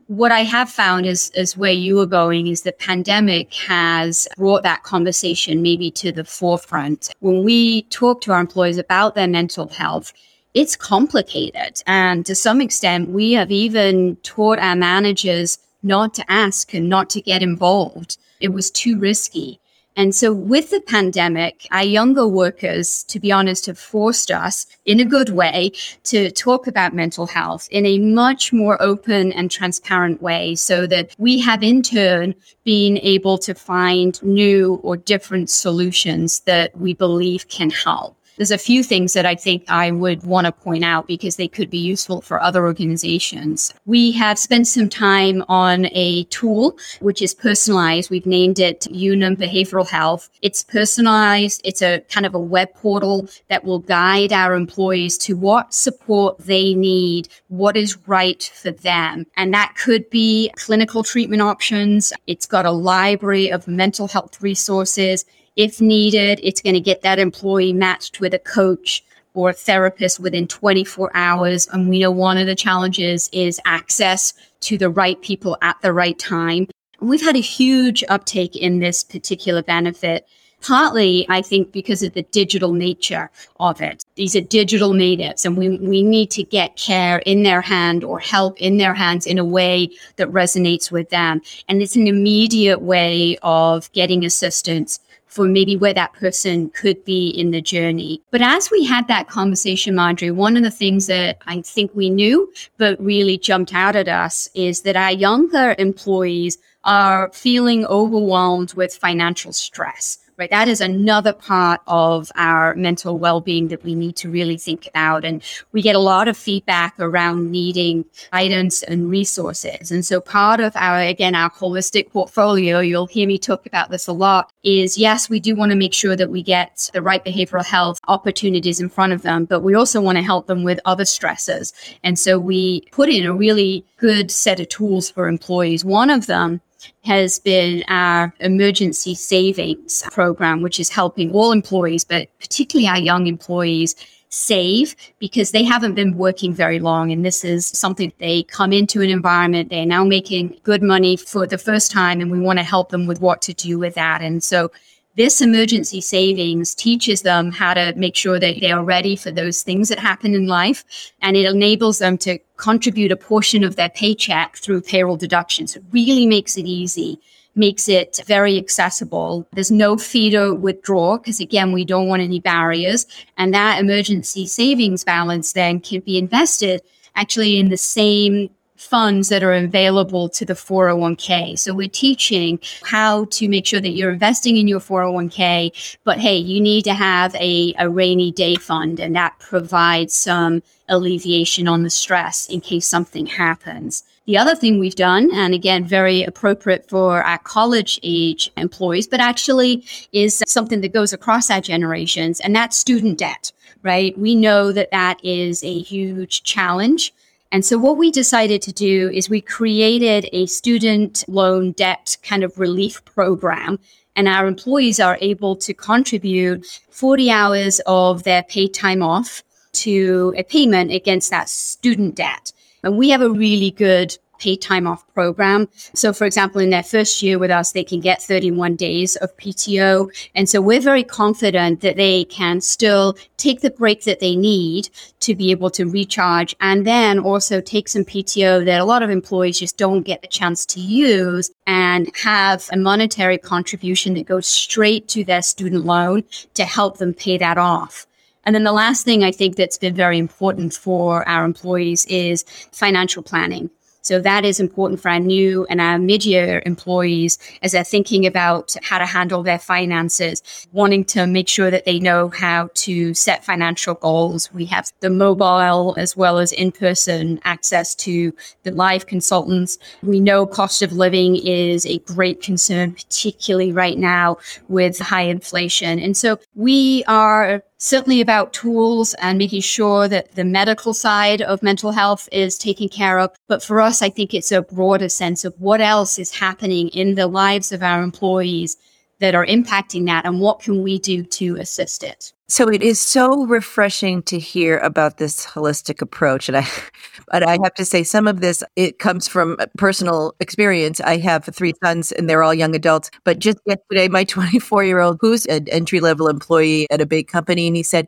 What 0.08 0.32
I 0.32 0.40
have 0.40 0.68
found 0.68 1.06
is, 1.06 1.30
is 1.36 1.56
where 1.56 1.72
you 1.72 2.00
are 2.00 2.08
going 2.08 2.48
is 2.48 2.64
the 2.64 2.72
pandemic 2.72 3.54
has 3.54 4.28
brought 4.36 4.64
that 4.64 4.82
conversation 4.82 5.62
maybe 5.62 5.92
to 5.92 6.12
the 6.12 6.24
forefront. 6.24 7.14
When 7.20 7.44
we 7.44 7.84
talk 7.84 8.22
to 8.22 8.32
our 8.32 8.42
employees 8.42 8.80
about 8.80 9.14
their 9.14 9.28
mental 9.28 9.68
health, 9.68 10.14
it's 10.56 10.76
complicated. 10.76 11.84
And 11.86 12.26
to 12.26 12.34
some 12.34 12.62
extent, 12.62 13.10
we 13.10 13.34
have 13.34 13.52
even 13.52 14.16
taught 14.24 14.58
our 14.58 14.76
managers 14.76 15.60
not 15.84 16.16
to 16.16 16.32
ask 16.32 16.74
and 16.74 16.90
not 16.90 17.12
to 17.12 17.22
get 17.22 17.44
involved. 17.44 18.18
It 18.40 18.54
was 18.54 18.72
too 18.72 18.98
risky. 18.98 19.60
And 19.98 20.14
so 20.14 20.32
with 20.32 20.70
the 20.70 20.80
pandemic, 20.80 21.68
our 21.72 21.84
younger 21.84 22.28
workers, 22.28 23.04
to 23.06 23.20
be 23.20 23.32
honest, 23.32 23.66
have 23.66 23.80
forced 23.80 24.30
us 24.30 24.68
in 24.86 25.00
a 25.00 25.06
good 25.06 25.30
way 25.30 25.72
to 26.04 26.30
talk 26.30 26.68
about 26.68 26.94
mental 26.94 27.26
health 27.26 27.68
in 27.72 27.84
a 27.88 27.98
much 27.98 28.54
more 28.54 28.80
open 28.80 29.32
and 29.32 29.50
transparent 29.50 30.22
way 30.22 30.54
so 30.54 30.86
that 30.86 31.16
we 31.18 31.40
have 31.40 31.64
in 31.64 31.82
turn 31.82 32.36
been 32.64 33.00
able 33.00 33.40
to 33.40 33.56
find 33.56 34.22
new 34.22 34.76
or 34.84 34.98
different 34.98 35.50
solutions 35.50 36.42
that 36.42 36.78
we 36.78 36.94
believe 36.94 37.48
can 37.48 37.72
help. 37.72 38.17
There's 38.38 38.52
a 38.52 38.58
few 38.58 38.84
things 38.84 39.14
that 39.14 39.26
I 39.26 39.36
think 39.36 39.66
I 39.68 39.92
would 39.92 40.24
want 40.24 40.46
to 40.46 40.52
point 40.52 40.84
out 40.84 41.08
because 41.08 41.36
they 41.36 41.48
could 41.48 41.70
be 41.70 41.78
useful 41.78 42.22
for 42.22 42.42
other 42.42 42.66
organizations. 42.66 43.74
We 43.86 44.12
have 44.12 44.38
spent 44.38 44.68
some 44.68 44.90
time 44.90 45.44
on 45.50 45.88
a 45.88 46.24
tool 46.26 46.78
which 47.00 47.22
is 47.22 47.34
personalized. 47.34 48.10
We've 48.10 48.26
named 48.26 48.60
it 48.60 48.88
Unum 48.92 49.36
Behavioral 49.36 49.88
Health. 49.88 50.30
It's 50.42 50.64
personalized. 50.64 51.62
It's 51.64 51.82
a 51.82 52.02
kind 52.10 52.26
of 52.26 52.36
a 52.36 52.40
web 52.40 52.74
portal 52.76 53.28
that 53.50 53.64
will 53.64 53.80
guide 53.80 54.32
our 54.32 54.54
employees 54.54 55.18
to 55.20 55.36
what 55.36 55.74
support 55.74 56.38
they 56.38 56.74
need, 56.76 57.30
what 57.48 57.76
is 57.76 57.98
right 58.08 58.44
for 58.54 58.72
them. 58.72 59.26
And 59.36 59.54
that 59.54 59.76
could 59.76 60.10
be 60.10 60.52
clinical 60.56 61.04
treatment 61.04 61.42
options. 61.42 62.14
It's 62.28 62.46
got 62.46 62.66
a 62.66 62.72
library 62.72 63.52
of 63.52 63.68
mental 63.68 64.08
health 64.08 64.42
resources. 64.42 65.26
If 65.58 65.82
needed, 65.82 66.40
it's 66.44 66.62
going 66.62 66.76
to 66.76 66.80
get 66.80 67.02
that 67.02 67.18
employee 67.18 67.74
matched 67.74 68.20
with 68.20 68.36
a 68.36 68.40
coach 68.40 69.04
or 69.34 69.50
a 69.50 69.54
therapist 69.54 70.20
within 70.20 70.48
24 70.48 71.12
hours. 71.16 71.68
And 71.68 71.90
we 71.90 72.00
know 72.00 72.12
one 72.12 72.38
of 72.38 72.46
the 72.46 72.56
challenges 72.56 73.28
is 73.34 73.60
access 73.66 74.34
to 74.62 74.78
the 74.78 74.90
right 74.90 75.20
people 75.22 75.58
at 75.64 75.76
the 75.82 75.94
right 75.94 76.18
time. 76.18 76.68
We've 77.00 77.22
had 77.22 77.36
a 77.36 77.40
huge 77.40 78.04
uptake 78.08 78.56
in 78.56 78.80
this 78.80 79.04
particular 79.04 79.64
benefit. 79.64 80.28
Partly, 80.62 81.26
I 81.30 81.44
think, 81.44 81.72
because 81.72 82.02
of 82.02 82.14
the 82.14 82.24
digital 82.24 82.74
nature 82.74 83.30
of 83.60 83.80
it. 83.80 84.04
These 84.16 84.36
are 84.36 84.42
digital 84.42 84.94
natives, 84.94 85.46
and 85.46 85.56
we, 85.56 85.78
we 85.78 86.02
need 86.02 86.32
to 86.32 86.42
get 86.42 86.76
care 86.76 87.20
in 87.20 87.44
their 87.44 87.62
hand 87.62 88.04
or 88.04 88.20
help 88.20 88.60
in 88.60 88.78
their 88.78 88.96
hands 88.96 89.28
in 89.28 89.38
a 89.38 89.46
way 89.46 89.92
that 90.16 90.30
resonates 90.30 90.92
with 90.92 91.12
them. 91.12 91.42
And 91.70 91.84
it's 91.84 91.96
an 91.96 92.08
immediate 92.08 92.82
way 92.82 93.38
of 93.44 93.92
getting 93.92 94.26
assistance 94.26 95.00
for 95.28 95.46
maybe 95.46 95.76
where 95.76 95.94
that 95.94 96.14
person 96.14 96.70
could 96.70 97.04
be 97.06 97.30
in 97.30 97.52
the 97.52 97.62
journey. 97.62 98.22
But 98.32 98.42
as 98.42 98.72
we 98.72 98.86
had 98.86 99.08
that 99.08 99.28
conversation, 99.28 99.96
Marjorie, 99.96 100.32
one 100.32 100.58
of 100.58 100.64
the 100.64 100.72
things 100.72 101.08
that 101.08 101.38
I 101.46 101.62
think 101.62 101.92
we 101.94 102.10
knew, 102.10 102.52
but 102.78 103.02
really 103.04 103.38
jumped 103.38 103.74
out 103.74 103.96
at 103.96 104.08
us 104.08 104.50
is 104.54 104.82
that 104.82 104.96
our 104.96 105.12
younger 105.12 105.76
employees 105.78 106.58
are 106.84 107.30
feeling 107.34 107.86
overwhelmed 107.86 108.74
with 108.74 108.96
financial 108.96 109.54
stress 109.54 110.20
right? 110.38 110.50
That 110.50 110.68
is 110.68 110.82
another 110.82 111.34
part 111.34 111.82
of 111.88 112.32
our 112.36 112.76
mental 112.76 113.18
well-being 113.18 113.70
that 113.70 113.84
we 113.84 113.96
need 113.96 114.16
to 114.18 114.30
really 114.30 114.58
think 114.58 114.88
about. 114.88 115.26
And 115.26 115.44
we 115.72 115.82
get 115.82 115.96
a 115.96 116.00
lot 116.00 116.28
of 116.28 116.38
feedback 116.38 116.94
around 117.00 117.52
needing 117.52 118.06
guidance 118.32 118.84
and 118.84 119.10
resources. 119.10 119.92
And 119.92 120.06
so 120.06 120.22
part 120.22 120.60
of 120.60 120.76
our, 120.76 121.00
again, 121.00 121.34
our 121.36 121.50
holistic 121.50 122.12
portfolio, 122.12 122.80
you'll 122.80 123.08
hear 123.08 123.28
me 123.28 123.38
talk 123.38 123.66
about 123.66 123.90
this 123.90 124.08
a 124.08 124.14
lot, 124.14 124.52
is 124.64 124.98
yes, 124.98 125.30
we 125.30 125.40
do 125.40 125.56
want 125.56 125.72
to 125.72 125.78
make 125.78 125.94
sure 125.94 126.16
that 126.16 126.30
we 126.30 126.44
get 126.44 126.90
the 126.94 127.02
right 127.02 127.26
behavioral 127.26 127.66
health 127.66 128.00
opportunities 128.08 128.80
in 128.80 128.90
front 128.90 129.14
of 129.14 129.24
them, 129.24 129.46
but 129.46 129.62
we 129.62 129.74
also 129.74 130.02
want 130.02 130.18
to 130.18 130.24
help 130.24 130.48
them 130.48 130.64
with 130.64 130.80
other 130.86 131.06
stresses. 131.06 131.74
And 132.04 132.20
so 132.20 132.38
we 132.38 132.82
put 132.92 133.10
in 133.10 133.26
a 133.26 133.34
really 133.34 133.86
good 133.98 134.30
set 134.30 134.60
of 134.60 134.70
tools 134.70 135.10
for 135.10 135.28
employees. 135.28 135.84
One 135.84 136.10
of 136.10 136.28
them 136.28 136.62
has 137.04 137.40
been 137.40 137.84
our 137.88 138.34
emergency 138.40 139.16
savings 139.16 140.04
program, 140.12 140.62
which 140.62 140.80
is 140.80 140.90
helping 140.90 141.32
all 141.32 141.52
employees, 141.52 142.04
but 142.04 142.30
particularly 142.40 142.88
our 142.88 143.00
young 143.00 143.28
employees 143.28 143.96
save 144.30 144.96
because 145.20 145.52
they 145.52 145.64
haven't 145.64 145.96
been 145.96 146.18
working 146.18 146.54
very 146.54 146.80
long. 146.80 147.12
And 147.12 147.26
this 147.26 147.44
is 147.44 147.66
something 147.66 148.12
they 148.20 148.44
come 148.44 148.74
into 148.74 149.02
an 149.02 149.10
environment, 149.10 149.70
they're 149.70 149.86
now 149.86 150.04
making 150.04 150.60
good 150.64 150.84
money 150.84 151.18
for 151.18 151.48
the 151.48 151.58
first 151.58 151.92
time, 151.92 152.20
and 152.22 152.32
we 152.32 152.40
want 152.40 152.60
to 152.60 152.64
help 152.64 152.90
them 152.90 153.08
with 153.08 153.22
what 153.22 153.42
to 153.44 153.54
do 153.54 153.80
with 153.80 153.96
that. 153.96 154.22
And 154.22 154.44
so 154.44 154.72
this 155.18 155.42
emergency 155.42 156.00
savings 156.00 156.76
teaches 156.76 157.24
them 157.24 157.52
how 157.52 157.74
to 157.74 157.92
make 157.96 158.16
sure 158.16 158.40
that 158.40 158.62
they 158.62 158.72
are 158.72 158.84
ready 158.84 159.16
for 159.16 159.32
those 159.32 159.64
things 159.64 159.90
that 159.90 159.98
happen 159.98 160.36
in 160.36 160.46
life. 160.46 160.86
And 161.24 161.36
it 161.36 161.46
enables 161.46 161.98
them 161.98 162.20
to 162.20 162.38
contribute 162.58 163.12
a 163.12 163.18
portion 163.18 163.64
of 163.64 163.76
their 163.76 163.90
paycheck 163.90 164.58
through 164.58 164.82
payroll 164.82 165.18
deductions. 165.18 165.76
It 165.76 165.84
really 165.92 166.28
makes 166.28 166.56
it 166.58 166.66
easy 166.66 167.20
makes 167.58 167.90
it 167.90 168.22
very 168.28 168.56
accessible. 168.56 169.48
There's 169.52 169.72
no 169.72 169.98
fee 169.98 170.30
to 170.30 170.54
withdraw 170.54 171.18
because 171.18 171.40
again, 171.40 171.72
we 171.72 171.86
don't 171.86 172.08
want 172.08 172.22
any 172.22 172.40
barriers. 172.40 173.08
And 173.36 173.52
that 173.54 173.80
emergency 173.80 174.46
savings 174.46 175.04
balance 175.04 175.54
then 175.54 175.80
can 175.80 176.02
be 176.02 176.20
invested 176.20 176.84
actually 177.16 177.58
in 177.58 177.70
the 177.70 177.78
same 177.78 178.52
funds 178.78 179.30
that 179.30 179.44
are 179.44 179.54
available 179.54 180.30
to 180.30 180.46
the 180.46 180.54
401k. 180.54 181.58
So 181.58 181.74
we're 181.74 181.90
teaching 181.90 182.60
how 182.84 183.26
to 183.26 183.50
make 183.50 183.66
sure 183.66 183.82
that 183.82 183.90
you're 183.90 184.12
investing 184.12 184.58
in 184.58 184.68
your 184.68 184.80
401k, 184.80 185.98
but 186.04 186.20
hey, 186.20 186.38
you 186.38 186.62
need 186.62 186.84
to 186.84 186.94
have 186.94 187.36
a, 187.36 187.74
a 187.80 187.90
rainy 187.90 188.32
day 188.32 188.56
fund 188.56 189.00
and 189.00 189.16
that 189.16 189.38
provides 189.40 190.14
some 190.14 190.62
alleviation 190.90 191.68
on 191.68 191.84
the 191.84 191.90
stress 191.90 192.48
in 192.48 192.62
case 192.62 192.88
something 192.88 193.26
happens. 193.26 194.04
The 194.26 194.38
other 194.38 194.56
thing 194.56 194.78
we've 194.78 194.96
done, 194.96 195.30
and 195.34 195.54
again, 195.54 195.86
very 195.86 196.24
appropriate 196.24 196.90
for 196.90 197.24
our 197.24 197.38
college 197.38 197.98
age 198.04 198.52
employees, 198.58 199.08
but 199.08 199.22
actually 199.22 199.86
is 200.12 200.44
something 200.46 200.82
that 200.82 200.94
goes 200.94 201.14
across 201.14 201.50
our 201.50 201.62
generations, 201.62 202.42
and 202.42 202.54
that's 202.54 202.76
student 202.76 203.18
debt, 203.20 203.54
right? 203.84 204.18
We 204.18 204.36
know 204.36 204.74
that 204.74 204.92
that 204.92 205.24
is 205.24 205.64
a 205.64 205.80
huge 205.80 206.44
challenge 206.44 207.14
and 207.52 207.66
so 207.66 207.78
what 207.78 207.98
we 207.98 208.12
decided 208.12 208.62
to 208.64 208.74
do 208.74 209.10
is 209.14 209.30
we 209.30 209.42
created 209.42 210.30
a 210.34 210.46
student 210.48 211.24
loan 211.28 211.72
debt 211.72 212.18
kind 212.22 212.44
of 212.44 212.60
relief 212.60 213.04
program 213.06 213.80
and 214.16 214.28
our 214.28 214.48
employees 214.48 215.00
are 215.00 215.18
able 215.22 215.56
to 215.56 215.74
contribute 215.74 216.66
40 216.90 217.32
hours 217.32 217.80
of 217.86 218.24
their 218.24 218.44
paid 218.44 218.74
time 218.74 219.02
off 219.04 219.44
to 219.74 220.34
a 220.36 220.44
payment 220.44 220.92
against 220.92 221.30
that 221.30 221.48
student 221.48 222.16
debt. 222.16 222.52
And 222.84 222.98
we 222.98 223.10
have 223.12 223.22
a 223.22 223.30
really 223.30 223.72
good 223.72 224.18
paid 224.40 224.62
time 224.62 224.88
off 224.88 225.06
program. 225.14 225.68
So, 225.94 226.14
for 226.14 226.26
example, 226.26 226.62
in 226.62 226.70
their 226.70 226.84
first 226.84 227.22
year 227.22 227.40
with 227.40 227.52
us, 227.52 227.72
they 227.72 227.84
can 227.84 228.00
get 228.00 228.22
31 228.22 228.76
days 228.76 229.16
of 229.18 229.36
PTO. 229.38 230.10
And 230.36 230.50
so 230.50 230.62
we're 230.62 230.82
very 230.82 231.04
confident 231.04 231.82
that 231.82 231.98
they 231.98 232.26
can 232.26 232.62
still 232.62 233.18
take 233.38 233.62
the 233.62 233.70
break 233.70 234.04
that 234.04 234.20
they 234.20 234.36
need 234.36 234.90
to 235.22 235.36
be 235.36 235.52
able 235.52 235.70
to 235.72 235.86
recharge 235.86 236.56
and 236.62 236.86
then 236.86 237.20
also 237.20 237.62
take 237.62 237.88
some 237.88 238.04
PTO 238.04 238.66
that 238.66 238.82
a 238.82 238.86
lot 238.86 239.04
of 239.04 239.10
employees 239.10 239.60
just 239.60 239.78
don't 239.78 240.04
get 240.04 240.22
the 240.22 240.28
chance 240.28 240.66
to 240.68 240.80
use 240.80 241.52
and 241.66 242.10
have 242.16 242.68
a 242.72 242.78
monetary 242.78 243.38
contribution 243.38 244.14
that 244.14 244.26
goes 244.26 244.48
straight 244.48 245.08
to 245.10 245.24
their 245.24 245.42
student 245.42 245.86
loan 245.86 246.24
to 246.54 246.64
help 246.64 246.98
them 246.98 247.14
pay 247.14 247.38
that 247.38 247.58
off. 247.58 248.08
And 248.48 248.56
then 248.56 248.64
the 248.64 248.72
last 248.72 249.04
thing 249.04 249.26
I 249.26 249.32
think 249.32 249.58
that's 249.58 249.78
been 249.78 249.94
very 249.94 250.18
important 250.18 250.74
for 250.74 251.28
our 251.28 251.44
employees 251.44 252.06
is 252.06 252.46
financial 252.72 253.22
planning. 253.22 253.70
So 254.08 254.22
that 254.22 254.46
is 254.46 254.62
important 254.62 255.02
for 255.02 255.10
our 255.10 255.20
new 255.20 255.66
and 255.70 255.82
our 255.82 256.00
mid-year 256.00 256.64
employees 256.66 257.38
as 257.62 257.74
they're 257.74 257.84
thinking 257.84 258.26
about 258.26 258.74
how 258.82 259.00
to 259.00 259.06
handle 259.06 259.44
their 259.44 259.60
finances, 259.60 260.42
wanting 260.72 261.04
to 261.06 261.28
make 261.28 261.50
sure 261.50 261.70
that 261.70 261.84
they 261.84 262.00
know 262.00 262.30
how 262.30 262.70
to 262.76 263.14
set 263.14 263.44
financial 263.44 263.96
goals. 263.96 264.50
We 264.54 264.64
have 264.68 264.94
the 265.02 265.10
mobile 265.10 265.94
as 265.98 266.16
well 266.16 266.38
as 266.38 266.54
in-person 266.54 267.42
access 267.44 267.96
to 267.96 268.34
the 268.64 268.72
live 268.72 269.08
consultants. 269.08 269.78
We 270.02 270.22
know 270.22 270.46
cost 270.46 270.82
of 270.82 270.94
living 270.94 271.36
is 271.36 271.86
a 271.86 271.98
great 272.00 272.42
concern, 272.42 272.94
particularly 272.94 273.74
right 273.74 273.98
now 273.98 274.38
with 274.70 275.00
high 275.00 275.24
inflation. 275.24 276.00
And 276.00 276.16
so 276.16 276.40
we 276.56 277.04
are 277.10 277.62
certainly 277.78 278.22
about 278.22 278.54
tools 278.54 279.14
and 279.16 279.38
making 279.38 279.62
sure 279.62 280.08
that 280.08 280.34
the 280.36 280.44
medical 280.44 280.94
side 280.94 281.42
of 281.42 281.64
mental 281.64 281.92
health 281.92 282.28
is 282.32 282.58
taken 282.58 282.90
care 282.90 283.20
of. 283.20 283.32
But 283.48 283.64
for 283.64 283.80
us, 283.82 284.02
I 284.02 284.10
think 284.10 284.34
it's 284.34 284.52
a 284.52 284.62
broader 284.62 285.10
sense 285.10 285.46
of 285.46 285.54
what 285.60 285.82
else 285.82 286.20
is 286.20 286.32
happening 286.32 286.90
in 286.90 287.16
the 287.16 287.28
lives 287.28 287.72
of 287.72 287.84
our 287.84 288.02
employees 288.02 288.78
that 289.20 289.36
are 289.36 289.46
impacting 289.46 290.06
that 290.06 290.26
and 290.26 290.40
what 290.40 290.60
can 290.60 290.84
we 290.84 291.00
do 291.00 291.24
to 291.24 291.56
assist 291.58 292.04
it. 292.04 292.34
So 292.50 292.70
it 292.70 292.82
is 292.82 293.00
so 293.00 293.46
refreshing 293.46 294.24
to 294.24 294.40
hear 294.40 294.78
about 294.78 295.18
this 295.18 295.46
holistic 295.46 296.02
approach. 296.02 296.48
And 296.48 296.58
I, 296.58 296.68
but 297.32 297.44
I 297.44 297.58
have 297.64 297.74
to 297.76 297.84
say 297.84 298.04
some 298.04 298.28
of 298.28 298.40
this, 298.40 298.64
it 298.76 299.00
comes 299.00 299.28
from 299.28 299.58
personal 299.78 300.34
experience. 300.40 301.02
I 301.02 301.18
have 301.18 301.44
three 301.46 301.74
sons 301.84 302.14
and 302.14 302.30
they're 302.30 302.44
all 302.44 302.54
young 302.54 302.74
adults. 302.74 303.12
But 303.26 303.40
just 303.40 303.58
yesterday, 303.66 304.08
my 304.08 304.24
24 304.26 304.86
year 304.86 305.00
old, 305.00 305.18
who's 305.20 305.46
an 305.48 305.68
entry 305.70 306.00
level 306.00 306.30
employee 306.30 306.88
at 306.90 307.02
a 307.02 307.06
big 307.06 307.28
company, 307.28 307.68
and 307.68 307.76
he 307.76 307.84
said, 307.84 308.08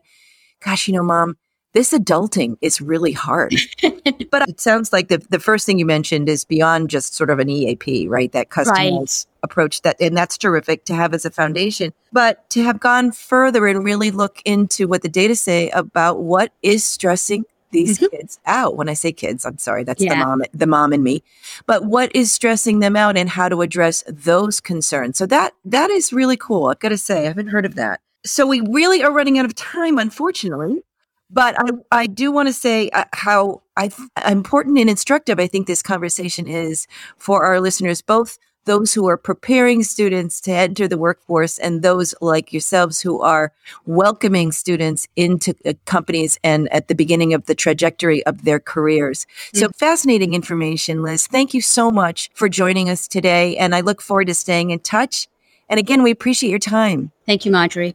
gosh, 0.64 0.88
you 0.88 0.94
know, 0.94 1.02
mom, 1.02 1.36
this 1.72 1.92
adulting 1.92 2.56
is 2.60 2.80
really 2.80 3.12
hard. 3.12 3.54
but 4.30 4.48
it 4.48 4.60
sounds 4.60 4.92
like 4.92 5.08
the, 5.08 5.18
the 5.18 5.38
first 5.38 5.66
thing 5.66 5.78
you 5.78 5.86
mentioned 5.86 6.28
is 6.28 6.44
beyond 6.44 6.90
just 6.90 7.14
sort 7.14 7.30
of 7.30 7.38
an 7.38 7.48
EAP, 7.48 8.08
right? 8.08 8.32
That 8.32 8.50
customized 8.50 9.26
right. 9.26 9.26
approach 9.42 9.82
that, 9.82 9.96
and 10.00 10.16
that's 10.16 10.36
terrific 10.36 10.84
to 10.86 10.94
have 10.94 11.14
as 11.14 11.24
a 11.24 11.30
foundation. 11.30 11.92
But 12.12 12.48
to 12.50 12.62
have 12.64 12.80
gone 12.80 13.12
further 13.12 13.66
and 13.66 13.84
really 13.84 14.10
look 14.10 14.42
into 14.44 14.88
what 14.88 15.02
the 15.02 15.08
data 15.08 15.36
say 15.36 15.70
about 15.70 16.20
what 16.20 16.52
is 16.62 16.84
stressing 16.84 17.44
these 17.70 17.98
mm-hmm. 17.98 18.16
kids 18.16 18.40
out. 18.46 18.76
When 18.76 18.88
I 18.88 18.94
say 18.94 19.12
kids, 19.12 19.46
I'm 19.46 19.58
sorry, 19.58 19.84
that's 19.84 20.02
yeah. 20.02 20.14
the 20.14 20.26
mom, 20.26 20.42
the 20.52 20.66
mom 20.66 20.92
and 20.92 21.04
me. 21.04 21.22
But 21.66 21.84
what 21.84 22.14
is 22.14 22.32
stressing 22.32 22.80
them 22.80 22.96
out 22.96 23.16
and 23.16 23.28
how 23.28 23.48
to 23.48 23.62
address 23.62 24.02
those 24.08 24.60
concerns. 24.60 25.18
So 25.18 25.26
that 25.26 25.54
that 25.64 25.90
is 25.90 26.12
really 26.12 26.36
cool. 26.36 26.66
I've 26.66 26.80
got 26.80 26.88
to 26.90 26.98
say, 26.98 27.20
I 27.20 27.28
haven't 27.28 27.48
heard 27.48 27.64
of 27.64 27.76
that. 27.76 28.00
So 28.24 28.46
we 28.46 28.60
really 28.60 29.02
are 29.02 29.12
running 29.12 29.38
out 29.38 29.44
of 29.44 29.54
time, 29.54 29.98
unfortunately. 29.98 30.82
But 31.32 31.54
I, 31.58 31.70
I 32.02 32.06
do 32.06 32.32
want 32.32 32.48
to 32.48 32.52
say 32.52 32.90
uh, 32.90 33.04
how 33.12 33.62
I, 33.76 33.90
important 34.28 34.78
and 34.78 34.90
instructive 34.90 35.38
I 35.38 35.46
think 35.46 35.66
this 35.66 35.82
conversation 35.82 36.48
is 36.48 36.86
for 37.16 37.44
our 37.44 37.60
listeners, 37.60 38.02
both 38.02 38.38
those 38.64 38.92
who 38.92 39.08
are 39.08 39.16
preparing 39.16 39.82
students 39.82 40.40
to 40.42 40.52
enter 40.52 40.86
the 40.86 40.98
workforce 40.98 41.58
and 41.58 41.82
those 41.82 42.14
like 42.20 42.52
yourselves 42.52 43.00
who 43.00 43.20
are 43.20 43.52
welcoming 43.86 44.52
students 44.52 45.08
into 45.16 45.54
uh, 45.64 45.72
companies 45.86 46.38
and 46.44 46.70
at 46.72 46.88
the 46.88 46.94
beginning 46.94 47.32
of 47.32 47.46
the 47.46 47.54
trajectory 47.54 48.24
of 48.26 48.44
their 48.44 48.60
careers. 48.60 49.24
Mm-hmm. 49.24 49.58
So 49.58 49.68
fascinating 49.70 50.34
information, 50.34 51.02
Liz. 51.02 51.26
Thank 51.26 51.54
you 51.54 51.60
so 51.60 51.90
much 51.90 52.30
for 52.34 52.48
joining 52.48 52.90
us 52.90 53.08
today. 53.08 53.56
And 53.56 53.74
I 53.74 53.80
look 53.80 54.02
forward 54.02 54.26
to 54.26 54.34
staying 54.34 54.70
in 54.70 54.80
touch. 54.80 55.26
And 55.68 55.78
again, 55.78 56.02
we 56.02 56.10
appreciate 56.10 56.50
your 56.50 56.58
time. 56.58 57.12
Thank 57.26 57.44
you, 57.44 57.52
Marjorie. 57.52 57.94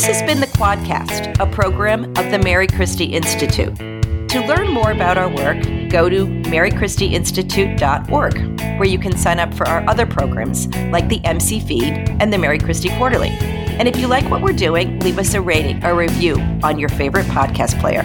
This 0.00 0.16
has 0.16 0.22
been 0.22 0.40
the 0.40 0.46
Quadcast, 0.46 1.38
a 1.40 1.46
program 1.46 2.04
of 2.16 2.30
the 2.30 2.38
Mary 2.38 2.66
Christie 2.66 3.12
Institute. 3.12 3.76
To 3.76 4.42
learn 4.46 4.72
more 4.72 4.92
about 4.92 5.18
our 5.18 5.28
work, 5.28 5.62
go 5.90 6.08
to 6.08 6.24
marychristieinstitute.org, 6.24 8.60
where 8.78 8.88
you 8.88 8.98
can 8.98 9.14
sign 9.14 9.38
up 9.38 9.52
for 9.52 9.68
our 9.68 9.86
other 9.86 10.06
programs 10.06 10.68
like 10.90 11.10
the 11.10 11.22
MC 11.26 11.60
Feed 11.60 11.92
and 12.18 12.32
the 12.32 12.38
Mary 12.38 12.58
Christie 12.58 12.88
Quarterly. 12.96 13.28
And 13.28 13.86
if 13.86 13.98
you 13.98 14.06
like 14.06 14.24
what 14.30 14.40
we're 14.40 14.54
doing, 14.54 14.98
leave 15.00 15.18
us 15.18 15.34
a 15.34 15.40
rating 15.42 15.84
or 15.84 15.94
review 15.94 16.36
on 16.62 16.78
your 16.78 16.88
favorite 16.88 17.26
podcast 17.26 17.78
player. 17.78 18.00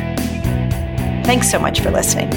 Thanks 1.24 1.50
so 1.50 1.60
much 1.60 1.80
for 1.80 1.92
listening. 1.92 2.30